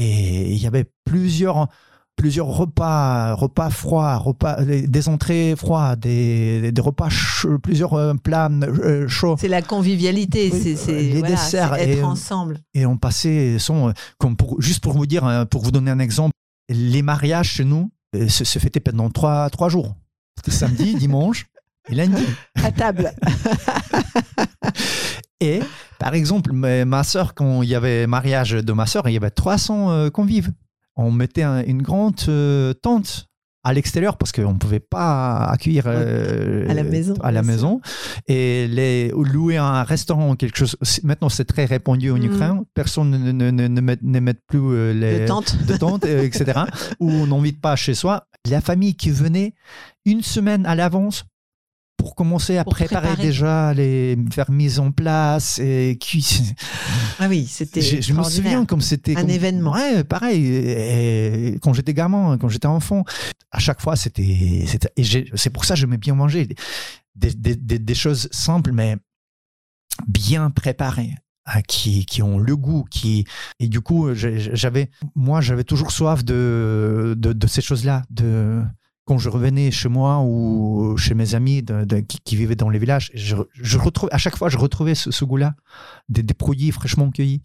[0.02, 1.68] Et il y avait plusieurs
[2.16, 8.14] plusieurs repas, repas froids, repas, des des entrées froides, des, des repas chauds, plusieurs euh,
[8.14, 9.36] plats euh, chauds.
[9.38, 12.58] C'est la convivialité, Oui, c'est euh, les voilà, desserts être et, euh, ensemble.
[12.74, 15.90] Et on passait, son, euh, comme pour, juste pour vous dire, hein, pour vous donner
[15.90, 16.32] un exemple,
[16.68, 19.96] les mariages chez nous euh, se, se fêtaient pendant trois, trois jours.
[20.36, 21.46] C'était samedi, dimanche
[21.88, 22.22] et lundi.
[22.62, 23.12] À table.
[25.42, 25.60] Et
[25.98, 29.30] par exemple, ma sœur, quand il y avait mariage de ma sœur, il y avait
[29.30, 30.50] 300 euh, convives.
[30.96, 33.26] On mettait un- une grande euh, tente
[33.64, 37.80] à l'extérieur parce qu'on ne pouvait pas accueillir euh, À la maison, à la maison.
[38.26, 40.76] Et les, louer un restaurant, quelque chose.
[41.04, 42.24] Maintenant, c'est très répandu en Mhm.
[42.24, 42.60] Ukraine.
[42.74, 45.56] Personne ne, ne, ne, ne met, ne met plus les De tente.
[45.66, 46.60] de tente, euh, etc.
[47.00, 48.26] Où on n'invite pas chez soi.
[48.50, 49.54] La famille qui venait
[50.04, 51.24] une semaine à l'avance
[52.02, 53.28] pour commencer à Pour préparer, préparer.
[53.28, 56.54] déjà les faire mise en place et cuisiner.
[57.20, 59.72] Ah oui, c'était Je, je me souviens comme c'était Un comme- événement.
[59.72, 60.44] Ouais, pareil.
[60.44, 63.04] Et- et quand j'étais gamin, quand j'étais enfant,
[63.52, 64.64] à chaque fois c'était
[65.36, 66.48] c'est pour ça que j'aimais bien manger
[67.14, 68.96] des, des, des, des choses simples mais
[70.08, 71.14] bien préparées
[71.46, 73.26] hein, qui, qui ont le goût qui
[73.60, 78.62] et du coup j'avais moi j'avais toujours soif de de, de ces choses là de
[79.12, 82.70] quand je revenais chez moi ou chez mes amis de- de- qui, qui vivaient dans
[82.70, 83.36] les villages, je,
[84.10, 85.54] à chaque fois, je retrouvais ce, ce goût-là,
[86.08, 87.42] des, des produits fraîchement cueillis,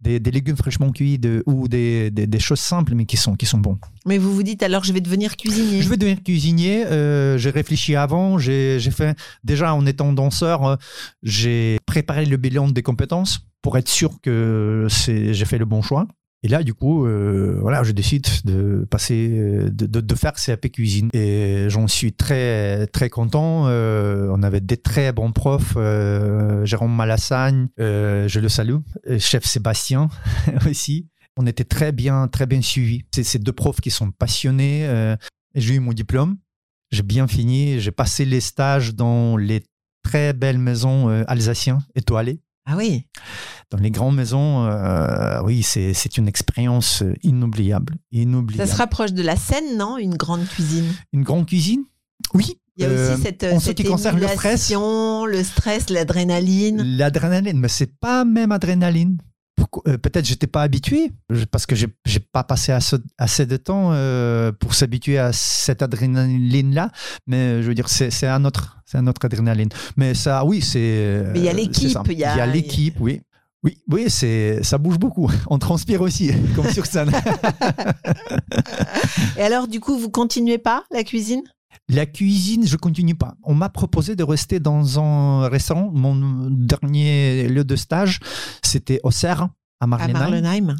[0.00, 3.58] des, des légumes fraîchement cueillis de, ou des, choses simples mais qui sont, qui sont
[3.58, 3.78] bons.
[4.06, 5.82] Mais vous vous dites alors je vais devenir cuisinier.
[5.82, 6.86] Je vais devenir cuisinier.
[6.86, 8.38] euh, j'ai réfléchi avant.
[8.38, 9.14] J'ai fait
[9.44, 10.76] déjà en étant danseur, euh,
[11.22, 16.06] j'ai préparé le bilan des compétences pour être sûr que j'ai fait le bon choix.
[16.42, 20.32] Et là, du coup, euh, voilà, je décide de passer, euh, de, de, de faire
[20.32, 21.10] CAP cuisine.
[21.12, 23.66] Et j'en suis très, très content.
[23.68, 25.74] Euh, on avait des très bons profs.
[25.76, 28.76] euh, Jérôme Malassagne, euh, je le salue.
[29.18, 30.08] Chef Sébastien
[30.68, 31.08] aussi.
[31.36, 33.04] On était très bien, très bien suivis.
[33.14, 34.86] C'est ces deux profs qui sont passionnés.
[34.86, 35.16] euh,
[35.54, 36.36] j'ai eu mon diplôme.
[36.90, 37.80] J'ai bien fini.
[37.80, 39.62] J'ai passé les stages dans les
[40.02, 42.40] très belles maisons alsaciennes étoilées.
[42.66, 43.06] Ah oui.
[43.70, 47.94] Dans les grandes maisons, euh, oui, c'est une expérience euh, inoubliable.
[47.94, 48.70] Ça inoubliable.
[48.70, 50.86] se rapproche de la scène, non Une grande cuisine?
[51.12, 51.84] Une grande cuisine?
[52.34, 52.56] Oui.
[52.76, 56.82] Il y a Euh, aussi cette, en cette qui concerne le stress, le stress, l'adrénaline.
[56.96, 59.18] l'adrénaline, mais c'est pas même adrénaline.
[59.86, 61.12] Euh, peut-être j'étais pas habitué
[61.50, 61.88] parce que j'ai
[62.32, 66.90] pas passé assez, assez de temps euh, pour s'habituer à cette adrénaline là
[67.26, 69.68] mais je veux dire c'est un autre c'est un autre adrénaline.
[69.96, 73.20] Mais ça oui c'est Mais il y a euh, l'équipe, il y a- l'équipe oui.
[73.62, 75.30] Oui oui c'est ça bouge beaucoup.
[75.48, 77.10] On transpire aussi comme sur scène.
[79.36, 81.42] Et alors, du coup, vous continuez pas la cuisine?
[81.88, 83.34] La cuisine, je continue pas.
[83.42, 85.90] On m'a proposé de rester dans un restaurant.
[85.92, 88.20] Mon dernier lieu de stage,
[88.62, 89.48] c'était au Serre,
[89.80, 90.12] à à Marlenheim.
[90.18, 90.76] Marlenheim,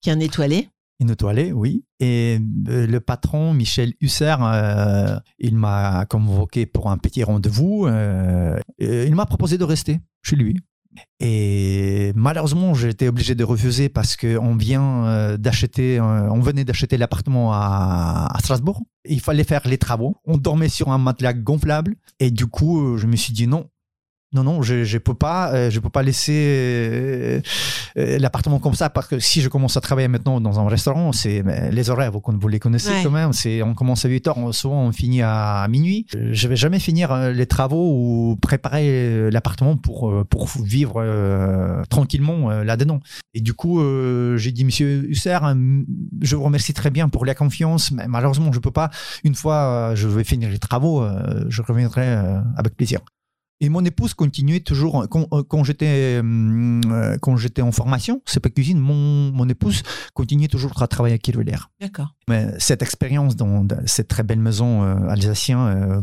[0.00, 0.68] qui est un étoilé
[1.00, 1.84] Une étoilée, oui.
[2.00, 2.38] Et
[2.68, 7.86] euh, le patron, Michel Husser, euh, il m'a convoqué pour un petit rendez-vous.
[7.86, 10.56] euh, il m'a proposé de rester chez lui.
[11.20, 17.52] Et malheureusement, j'ai été obligé de refuser parce qu'on vient d'acheter, on venait d'acheter l'appartement
[17.52, 18.82] à, à Strasbourg.
[19.06, 20.16] Il fallait faire les travaux.
[20.24, 21.96] On dormait sur un matelas gonflable.
[22.18, 23.68] Et du coup, je me suis dit non.
[24.32, 27.40] Non, non, je ne peux pas, euh, je peux pas laisser euh,
[27.96, 31.12] euh, l'appartement comme ça parce que si je commence à travailler maintenant dans un restaurant,
[31.12, 33.00] c'est mais les horaires, vous, vous les connaissez Ouais.
[33.04, 33.32] quand même.
[33.32, 36.06] C'est on commence à 8 heures, on- souvent on finit à minuit.
[36.12, 42.64] Je vais jamais finir les travaux ou préparer l'appartement pour pour vivre euh, tranquillement euh,
[42.64, 42.98] là-dedans.
[43.32, 45.82] Et du coup, euh, j'ai dit Monsieur Husser, euh,
[46.20, 48.90] je vous remercie très bien pour la confiance, mais malheureusement je peux pas.
[49.22, 51.04] Une fois je vais finir les travaux,
[51.48, 52.06] je reviendrai
[52.56, 53.00] avec plaisir.
[53.60, 58.20] Et mon épouse continuait toujours quand, euh, quand j'étais hum, euh, quand j'étais en formation,
[58.26, 58.78] c'est pas cuisine.
[58.78, 59.82] Mon, mon épouse
[60.12, 61.56] continuait toujours à travailler à Kirwiller.
[61.80, 62.14] D'accord.
[62.28, 66.00] Mais cette expérience dans dans cette très belle maison euh, alsacienne, euh,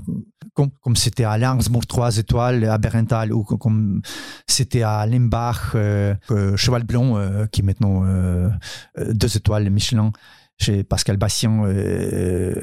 [0.56, 4.02] comme comme c'était à Langsbourg 3 étoiles, à Berenthal ou co- comme
[4.48, 8.50] c'était à Limbach, euh, euh, Cheval Blanc, euh, qui est maintenant euh,
[8.98, 10.12] euh, deux étoiles Michelin
[10.60, 11.66] chez Pascal Bastien.
[11.66, 12.56] euh,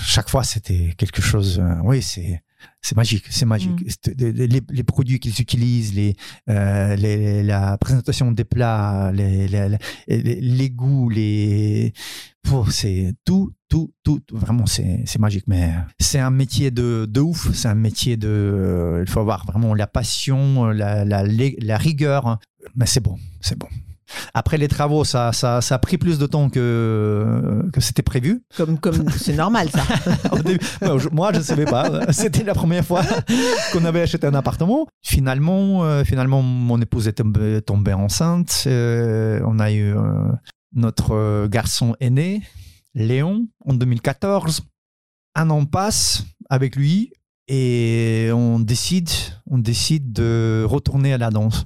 [0.00, 1.58] chaque fois, c'était quelque chose.
[1.60, 2.42] euh, oui, c'est
[2.80, 3.80] c'est magique, c'est magique.
[4.08, 4.12] Mm.
[4.18, 6.14] Les, les- produits qu'ils utilisent, les,
[6.48, 9.46] euh, les- la présentation des plats, les,
[10.08, 11.92] les, goûts, les,
[12.50, 14.36] Oh, c'est tout, tout, tout, tout.
[14.36, 15.44] vraiment, c'est c'est magique.
[15.46, 17.52] Mais c'est un métier de, de ouf.
[17.54, 18.28] C'est un métier de.
[18.28, 22.38] euh, il faut avoir vraiment la passion, la, la, la rigueur.
[22.74, 23.68] Mais c'est bon, c'est bon.
[24.34, 28.42] Après les travaux, ça, ça, ça a pris plus de temps que, que c'était prévu.
[28.56, 29.82] Comme, comme c'est normal, ça.
[30.42, 30.58] Début,
[31.12, 32.06] moi, je- ne savais pas.
[32.12, 33.02] C'était la première fois
[33.72, 34.86] qu'on avait acheté un appartement.
[35.02, 38.64] Finalement, euh, finalement mon épouse est tombée, tombée enceinte.
[38.66, 40.02] Euh, on a eu euh,
[40.74, 42.42] notre garçon aîné,
[42.94, 44.62] Léon, en 2014.
[45.34, 47.12] Un an passe avec lui
[47.48, 49.10] et on décide,
[49.46, 51.64] on décide de retourner à la danse.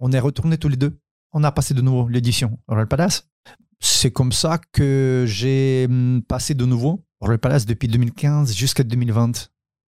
[0.00, 0.98] On est retournés tous les deux.
[1.32, 3.28] On a passé de nouveau l'édition Royal Palace.
[3.80, 9.50] C'est comme ça que j'ai hum, passé de nouveau Royal Palace depuis 2015 jusqu'à 2020.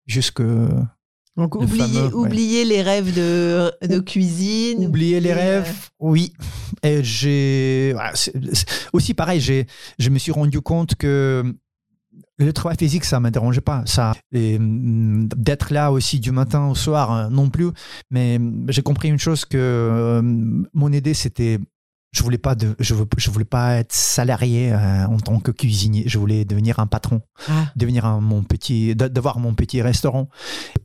[0.05, 2.13] Jusque Donc, Le oubliez, fameux, ouais.
[2.27, 4.87] oubliez les rêves de, de cuisine.
[4.87, 6.33] oublier les rêves, oui.
[6.83, 8.13] Et j'ai voilà,
[8.93, 11.43] aussi pareil, je me suis rendu compte que
[12.45, 13.83] le travail physique, ça me dérangeait pas.
[13.85, 17.69] Ça, hum, d'être là aussi du matin au soir euh, non plus.
[18.09, 20.21] Mais hum, j'ai compris une chose que euh,
[20.73, 21.59] mon idée, c'était
[22.11, 25.51] je voulais pas de, je, veux- je voulais pas être salarié euh, en tant que
[25.51, 26.03] cuisinier.
[26.07, 30.27] Je voulais devenir un patron Ah, devenir un, mon petit, d'a- d'avoir mon petit restaurant.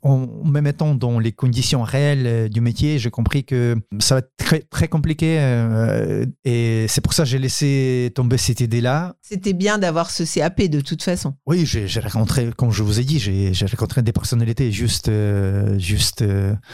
[0.03, 4.19] En me mettant dans les conditions réelles euh, du métier, j'ai compris que ça va
[4.19, 9.15] être très, très compliqué euh, et c'est pour ça que j'ai laissé tomber cette idée-là.
[9.23, 11.35] C'était bien d'avoir ce CAP de toute façon.
[11.47, 15.79] Oui, j'ai rencontré, comme je vous ai dit, j'ai j'ai rencontré des personnalités juste, euh,
[15.79, 16.23] juste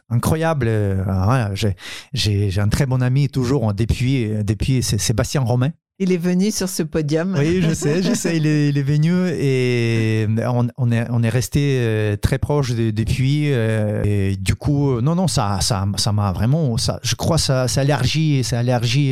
[0.09, 0.69] incroyables.
[1.05, 1.77] Voilà, j'ai-
[2.13, 5.71] j'ai j'ai un très bon ami toujours depuis, depuis c'est Sébastien Romain.
[6.03, 7.35] Il est venu sur ce podium.
[7.39, 11.23] Oui, je sais, je sais, il est, il est venu et on, on est, on
[11.23, 13.53] est resté euh, très proche de- depuis.
[13.53, 17.37] euh, Et du coup, euh, non, non, ça, ça, ça m'a vraiment, ça, je crois,
[17.37, 18.61] ça, ça allergie, ça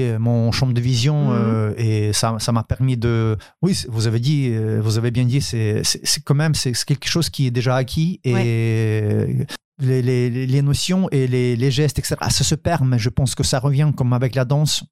[0.00, 1.36] euh, mon champ de vision Mhm.
[1.38, 3.36] euh, et ça, ça m'a permis de.
[3.60, 5.82] Oui, vous avez dit, euh, vous avez bien dit, c'est,
[6.24, 9.44] quand même, c'est quelque chose qui est déjà acquis et.
[9.80, 13.36] Les, les, les notions et les, les gestes, etc., ça se perd, mais je pense
[13.36, 14.82] que ça revient comme avec la danse.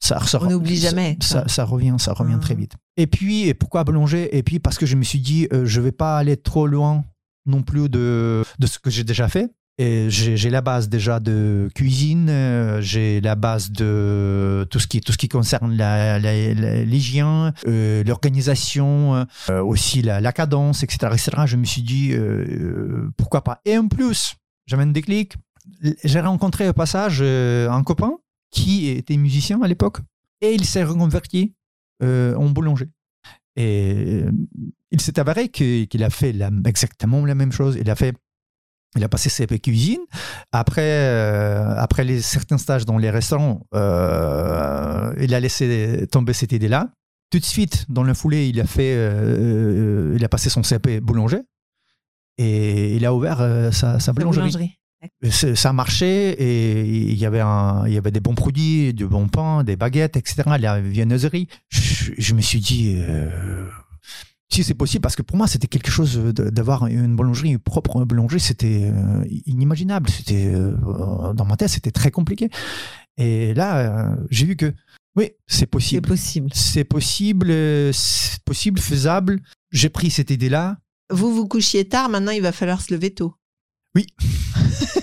[0.00, 2.40] Ça, ça- On n'oublie jamais, Ça, revient, ça revient Ah.
[2.40, 2.72] très vite.
[2.96, 4.36] Et puis, et pourquoi boulanger?
[4.36, 7.04] Et puis, parce que je me suis dit, euh, je vais pas aller trop loin
[7.46, 9.50] non plus de, de ce que j'ai déjà fait.
[9.80, 15.00] Et j'ai la base déjà de cuisine, euh, j'ai la base de tout ce qui,
[15.00, 15.70] tout ce qui concerne
[16.84, 21.30] l'hygiène, euh, l'organisation, euh, aussi la, la cadence, etc., etc.
[21.46, 22.12] Je me suis dit,
[23.16, 23.60] pourquoi pas?
[23.64, 24.34] Et en plus,
[24.66, 25.34] j'avais un déclic.
[26.04, 28.12] J'ai rencontré au passage un copain
[28.50, 29.98] qui était musicien à l'époque
[30.40, 31.54] et il s'est reconverti
[32.02, 32.88] euh, en boulanger.
[33.56, 34.30] Et euh,
[34.90, 37.76] il s'est avéré qu'il a fait la- exactement la même chose.
[37.80, 38.14] Il a fait
[38.96, 40.00] Il a passé CAP cuisine.
[40.52, 46.52] Après, euh, après les, certains stages dans les restaurants, euh, il a laissé tomber cette
[46.52, 46.90] idée-là.
[47.30, 48.94] Tout de suite, dans le foulée, il a fait,
[50.16, 51.42] il a passé son CAP boulanger
[52.38, 53.38] et il a ouvert
[53.72, 54.52] sa, sa La boulangerie.
[55.30, 59.06] Ça a marché et il y avait, un, il y avait des bons produits, du
[59.06, 60.42] bon pain, des baguettes, etc.
[60.58, 61.48] La viennoiserie.
[61.68, 63.68] Je, je me suis dit, euh,
[64.50, 68.04] si c'est possible, parce que pour moi, c'était quelque chose d'avoir une boulangerie, une propre
[68.04, 70.10] boulangerie, c'était euh, inimaginable.
[70.10, 72.48] C'était euh, dans ma tête, c'était très compliqué.
[73.16, 74.72] Et là, j'ai vu que
[75.16, 76.08] oui, c'est C'est possible.
[76.08, 76.50] possible.
[76.54, 77.52] C'est possible,
[77.92, 79.40] c'est possible, faisable.
[79.72, 80.78] J'ai pris cette idée-là.
[81.10, 83.34] Vous vous couchiez tard, maintenant il va falloir se lever tôt.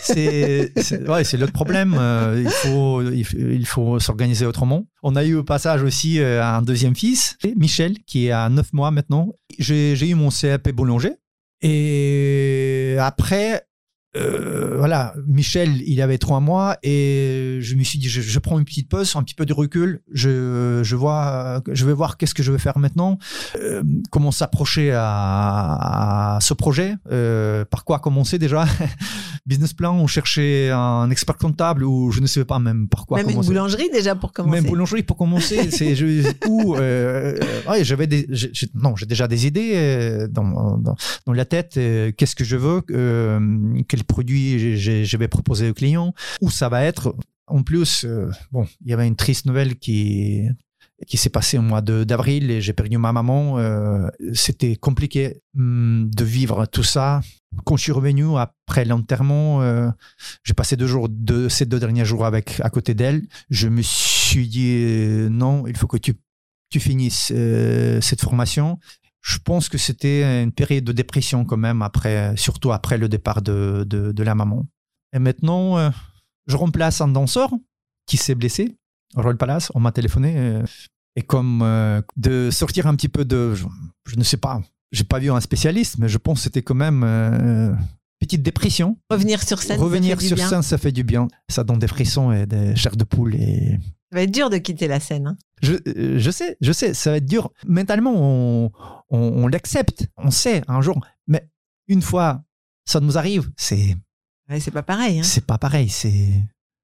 [0.01, 1.95] C'est c'est- ouais, l'autre problème.
[1.97, 4.85] Euh, il faut, il faut, s'organiser autrement.
[5.03, 8.91] On a eu au passage aussi euh, un deuxième fils, Michel, qui à 9 mois
[8.91, 9.33] maintenant.
[9.57, 11.13] J'ai eu mon CAP boulanger.
[11.61, 13.65] Et après,
[14.15, 18.57] euh, voilà, Michel, il avait trois mois et je me suis dit, je, je prends
[18.59, 20.01] une petite pause, un petit peu de recul.
[20.11, 23.17] Je, je vois, je vais voir qu'est-ce que je vais faire maintenant,
[23.57, 28.65] euh, comment s'approcher à, à ce projet, euh, par quoi commencer déjà?
[29.45, 33.17] Business plan, on cherchait un expert comptable ou je ne sais pas même par quoi
[33.17, 33.49] Même une commencer.
[33.49, 34.61] boulangerie déjà pour commencer.
[34.61, 38.27] Même boulangerie pour commencer, c'est je, où euh, euh, ouais, j'avais des
[38.73, 40.95] non j'ai déjà des idées euh, dans, dans
[41.25, 41.73] dans la tête.
[42.17, 43.39] Qu'est-ce que je veux, euh,
[43.87, 47.15] quel produit je- je, vais proposer aux clients, où ça va être.
[47.47, 50.43] En plus, euh, bon, il y avait une triste nouvelle qui
[51.07, 53.59] qui s'est passée au mois d'avril et j'ai perdu ma maman.
[53.59, 57.19] euh, C'était compliqué hum, de vivre tout ça.
[57.65, 59.89] Quand je suis revenu après l'enterrement, euh,
[60.43, 61.09] j'ai passé deux jours,
[61.49, 63.23] ces deux derniers jours avec à côté d'elle.
[63.49, 66.13] Je me suis dit non, il faut que tu
[66.71, 67.31] tu finisses
[68.01, 68.79] cette formation.
[69.27, 73.41] Je pense que c'était une période de dépression quand même après, surtout après le départ
[73.41, 74.65] de de, de la maman.
[75.15, 75.89] Et maintenant, euh,
[76.47, 77.49] je remplace un danseur
[78.05, 78.75] qui s'est blessé.
[79.15, 80.63] au Royal Palace, on m'a téléphoné euh,
[81.15, 83.65] et comme euh, de sortir un petit peu de, je,
[84.07, 84.61] je ne sais pas,
[84.91, 87.01] j'ai pas vu un spécialiste, mais je pense que c'était quand même
[88.19, 88.97] petite dépression.
[89.09, 89.77] Revenir sur scène.
[89.77, 90.49] ça Revenir fait du sur bien.
[90.49, 91.27] scène, ça fait du bien.
[91.49, 93.35] Ça donne des frissons et des chairs de poule.
[93.35, 93.79] Et
[94.11, 95.27] Ça va être dur de quitter la scène.
[95.27, 95.37] hein.
[95.65, 97.51] Je, euh, je sais, je sais, ça va être dur.
[97.67, 98.71] Mentalement, on,
[99.09, 100.99] on, on l'accepte, on sait un jour.
[101.27, 101.47] Mais
[101.87, 102.43] une fois
[102.85, 103.95] ça nous arrive, c'est
[104.49, 105.19] Ouais, c'est pas pareil.
[105.19, 105.23] hein.
[105.23, 106.29] c'est pas pareil, c'est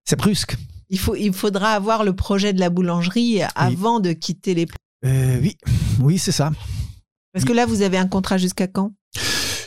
[0.04, 0.58] c'est brusque.
[0.90, 4.66] Il, faut, il faudra avoir le projet de la boulangerie avant de quitter les.
[5.06, 5.58] Euh, oui,
[6.02, 6.52] oui, c'est ça.
[7.34, 8.92] Parce que là, vous avez un contrat jusqu'à quand?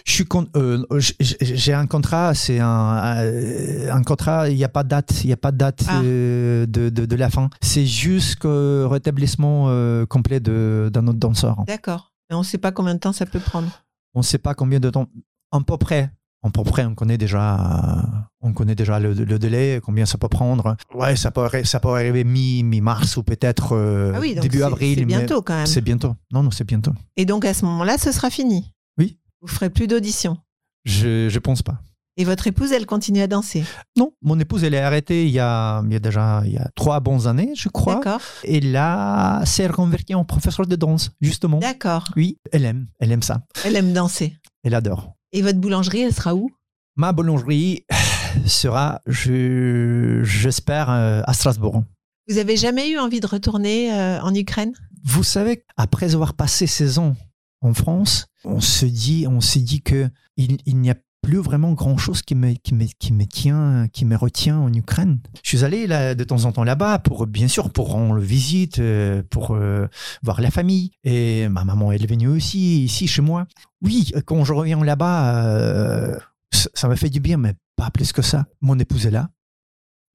[0.05, 0.84] Je suis con- euh,
[1.18, 5.28] j'ai un contrat, c'est un, euh, un contrat, il n'y a pas de date, il
[5.28, 6.00] n'y a pas de date Ah.
[6.02, 7.48] euh, de, de, de la fin.
[7.62, 11.64] C'est jusqu'au rétablissement euh, complet d'un autre danseur.
[11.66, 12.12] D'accord.
[12.28, 13.68] Mais on ne sait pas combien de temps ça peut prendre.
[14.14, 15.07] On ne sait pas combien de temps,
[15.50, 16.11] à peu près.
[16.42, 18.05] À peu près, on connaît déjà,
[18.42, 20.76] on connaît déjà le, le délai, combien ça peut prendre.
[20.94, 24.62] Ouais, ça peut, arri- ça peut arriver mi, mi-mars ou peut-être euh, ah oui, début
[24.62, 24.98] avril.
[24.98, 25.64] C'est bientôt quand même.
[25.66, 26.14] C'est bientôt.
[26.30, 26.92] Non, non, c'est bientôt.
[27.16, 28.70] Et donc à ce moment-là, ce sera fini.
[29.47, 30.38] Vous ferez plus d'audition.
[30.86, 31.80] Je, je pense pas.
[32.16, 33.62] Et votre épouse, elle continue à danser?
[33.99, 36.57] Non, mon épouse, elle est arrêtée il y a, il y a déjà il y
[36.57, 37.97] a trois bonnes années, je crois.
[37.97, 38.20] D'accord.
[38.45, 41.59] Et là, s'est reconvertie en professeur de danse, justement.
[41.59, 42.07] D'accord.
[42.16, 43.42] Oui, elle aime, elle aime ça.
[43.66, 44.36] Elle aime danser.
[44.62, 45.12] Elle adore.
[45.32, 46.49] Et votre boulangerie, elle sera où?
[46.97, 47.84] Ma boulangerie
[48.47, 51.82] sera, je- j'espère, euh, à Strasbourg.
[52.28, 54.72] Vous avez jamais eu envie de retourner euh, en Ukraine?
[55.05, 57.16] Vous savez, après avoir passé 16 ans
[57.64, 61.72] en France, on se dit, on s'est dit que il, il n'y a plus vraiment
[61.72, 65.20] grand chose qui me, qui, me, qui me tient, qui me retient en Ukraine.
[65.42, 68.78] Je suis allé là, de temps en temps là-bas pour, bien sûr, pour rendre visite,
[68.78, 69.86] euh, pour euh,
[70.22, 70.90] voir la famille.
[71.02, 73.46] Et ma maman, elle est venue aussi ici chez moi.
[73.80, 76.18] Oui, quand je reviens là-bas, euh,
[76.50, 78.44] ça m'a fait du bien, mais pas plus que ça.
[78.60, 79.30] Mon épouse est là.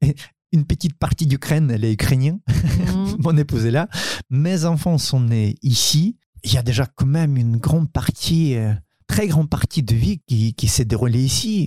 [0.01, 0.15] Et
[0.51, 2.39] une petite partie d'Ukraine, elle est ukrainienne.
[2.47, 3.17] Mhm.
[3.23, 3.87] Mon épouse est là.
[4.29, 6.17] Mes enfants sont nés ici.
[6.43, 8.73] Il y a déjà quand même une grande partie, euh,
[9.07, 11.65] très grande partie de vie qui, qui s'est déroulée ici.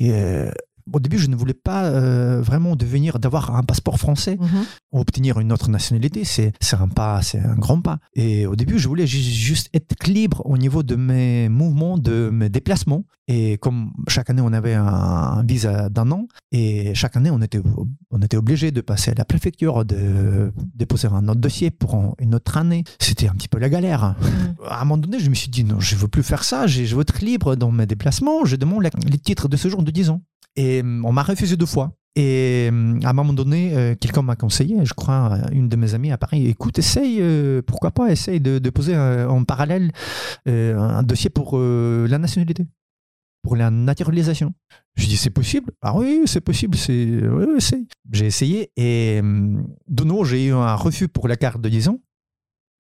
[0.93, 4.39] Au début, je ne voulais pas euh, vraiment devenir, d'avoir un passeport français.
[4.41, 4.65] Mhm.
[4.93, 7.99] Obtenir une autre nationalité, c'est un pas, c'est un grand pas.
[8.15, 12.31] Et au début, je voulais ju- juste être libre au niveau de mes mouvements, de
[12.33, 13.05] mes déplacements.
[13.29, 17.41] Et comme chaque année, on avait un, un visa d'un an, et chaque année, on
[17.41, 17.61] était,
[18.11, 22.15] on était obligé de passer à la préfecture, de déposer un autre dossier pour en-
[22.19, 22.83] une autre année.
[23.01, 24.17] C'était un petit peu la galère.
[24.21, 24.55] Mhm.
[24.69, 26.95] À un moment donné, je me suis dit, non, je veux plus faire ça, je
[26.95, 30.21] veux être libre dans mes déplacements, je demande les titres de séjour de 10 ans.
[30.57, 31.93] Et hum, on m'a refusé deux fois.
[32.15, 35.77] Et hum, à un moment donné, euh, quelqu'un m'a conseillé, je crois, euh, une de
[35.77, 39.93] mes amies à Paris, écoute, essaye, euh, pourquoi pas, essaye de, poser en parallèle
[40.47, 42.67] un dossier pour la nationalité.
[43.43, 44.55] pour la naturalisation.
[44.95, 45.73] Je dis c'est possible?
[45.83, 46.79] Ah oui, c'est possible.
[46.79, 47.23] C'est.
[48.13, 51.89] J'ai essayé et hum, de nouveau j'ai eu un refus pour la carte de 10
[51.89, 51.99] ans.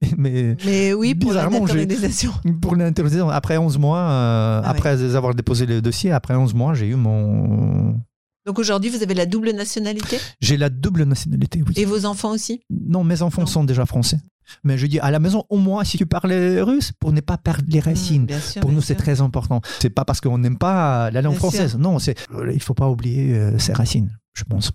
[0.17, 2.33] Mais Mais oui, pour naturalisation.
[2.61, 6.55] pour la naturalisation, après 11 mois, euh, Ah après avoir déposé le dossier, après 11
[6.55, 7.97] mois, j'ai eu mon.
[8.45, 10.19] Donc aujourd'hui, vous avez la double nationalité?
[10.41, 11.63] J'ai la double nationalité.
[11.67, 11.75] Oui.
[11.77, 12.61] et vos enfants aussi?
[12.71, 13.47] Non, mes enfants Non.
[13.47, 14.19] sont déjà français.
[14.65, 17.39] Mais je dis à la maison, au moins, si tu parles russe, pour ne pas
[17.39, 18.25] perdre les racines.
[18.25, 19.61] Mmh, sûr, Pour nous, c'est très important.
[19.79, 21.71] C'est pas parce qu'on n'aime pas la langue Bien française.
[21.71, 21.79] sûr.
[21.79, 22.17] Non, c'est
[22.53, 24.73] il faut pas oublier euh, ses racines, je pense.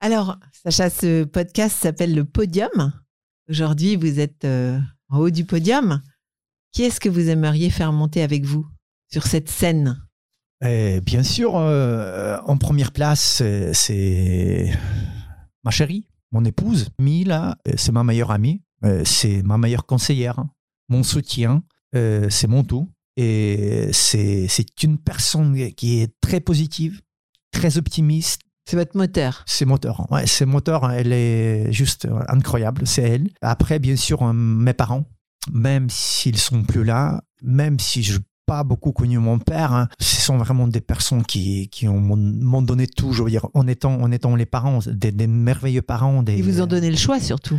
[0.00, 2.92] Alors, Sacha, ce podcast s'appelle Le Podium.
[3.50, 4.80] Aujourd'hui, vous êtes euh,
[5.10, 6.00] en haut du podium.
[6.72, 8.66] Qui est-ce que vous aimeriez faire monter avec vous
[9.12, 10.02] sur cette scène?
[10.64, 14.72] Et bien sûr, euh, en première place, euh, c'est
[15.62, 16.88] ma chérie, mon épouse.
[16.98, 18.62] Mila, c'est ma meilleure amie,
[19.04, 20.50] c'est ma meilleure conseillère, hein.
[20.88, 22.90] mon soutien, c'est mon tout.
[23.16, 27.00] Et c'est une personne qui est très positive,
[27.52, 28.40] très optimiste.
[28.66, 29.42] C'est votre moteur.
[29.46, 30.10] C'est moteur.
[30.10, 30.90] Ouais, c'est moteur.
[30.90, 32.86] Elle est juste euh, incroyable.
[32.86, 33.28] C'est elle.
[33.42, 35.04] Après, bien sûr, euh, mes parents,
[35.52, 39.88] même s'ils sont plus là, même si je n'ai pas beaucoup connu mon père, hein,
[40.00, 43.12] ce sont vraiment des personnes qui, qui ont- m'ont donné tout.
[43.12, 46.22] Je veux dire, en étant, en étant les parents, des, des merveilleux parents.
[46.22, 47.58] Des, Ils vous ont donné le choix surtout.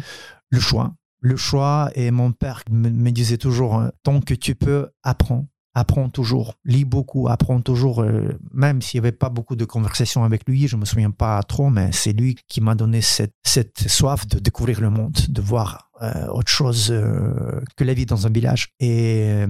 [0.49, 0.93] le choix.
[1.21, 5.47] Le choix, et mon père me, me disait toujours, tant que tu peux, apprends.
[5.77, 10.23] Apprends toujours, lis beaucoup, apprends toujours, euh, même s'il n'y avait pas beaucoup de conversations
[10.23, 13.33] avec lui, je me souviens pas trop, mais c'est lui qui m'a donné cette,
[13.85, 18.25] soif de découvrir le monde, de voir euh, autre chose euh, que la vie dans
[18.25, 18.69] un village.
[18.79, 19.43] Et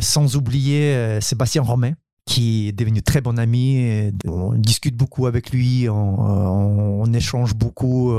[0.00, 1.92] sans oublier Sébastien Romain,
[2.28, 4.10] qui est devenu très bon ami.
[4.26, 8.12] On discute beaucoup avec lui, on, échange beaucoup.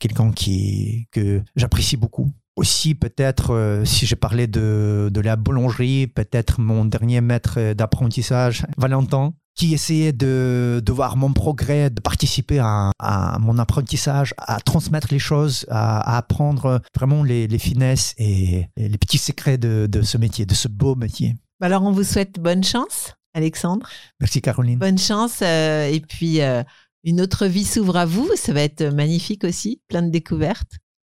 [0.00, 2.32] Quelqu'un qui que j'apprécie beaucoup.
[2.58, 8.66] Aussi, peut-être, euh, si j'ai parlé de, de la boulangerie, peut-être mon dernier maître d'apprentissage,
[8.76, 14.58] Valentin, qui essayait de, de voir mon progrès, de participer à, à mon apprentissage, à
[14.58, 19.58] transmettre les choses, à, à apprendre vraiment les, les finesses et, et les petits secrets
[19.58, 21.36] de, de ce métier, de ce beau métier.
[21.60, 23.88] Alors, on vous souhaite bonne chance, Alexandre.
[24.18, 24.80] Merci Caroline.
[24.80, 25.42] Bonne chance.
[25.42, 26.64] euh, et puis, euh,
[27.04, 28.28] une autre vie s'ouvre à vous.
[28.34, 30.72] Ça va être magnifique aussi, plein de découvertes.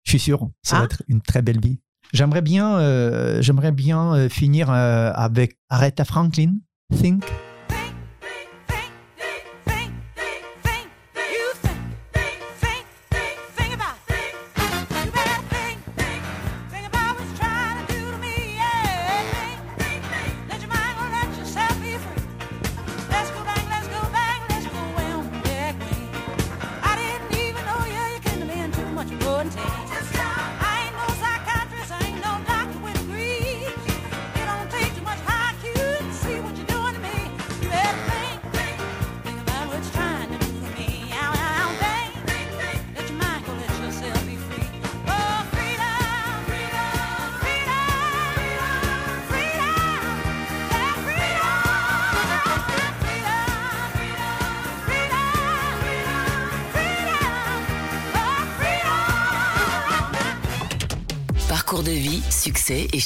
[0.05, 0.78] Je suis sûr, ça Ah.
[0.80, 1.80] va être une très belle vie.
[2.12, 6.55] J'aimerais bien, euh, j'aimerais bien euh, finir euh, avec Aretha Franklin,
[7.01, 7.24] Think.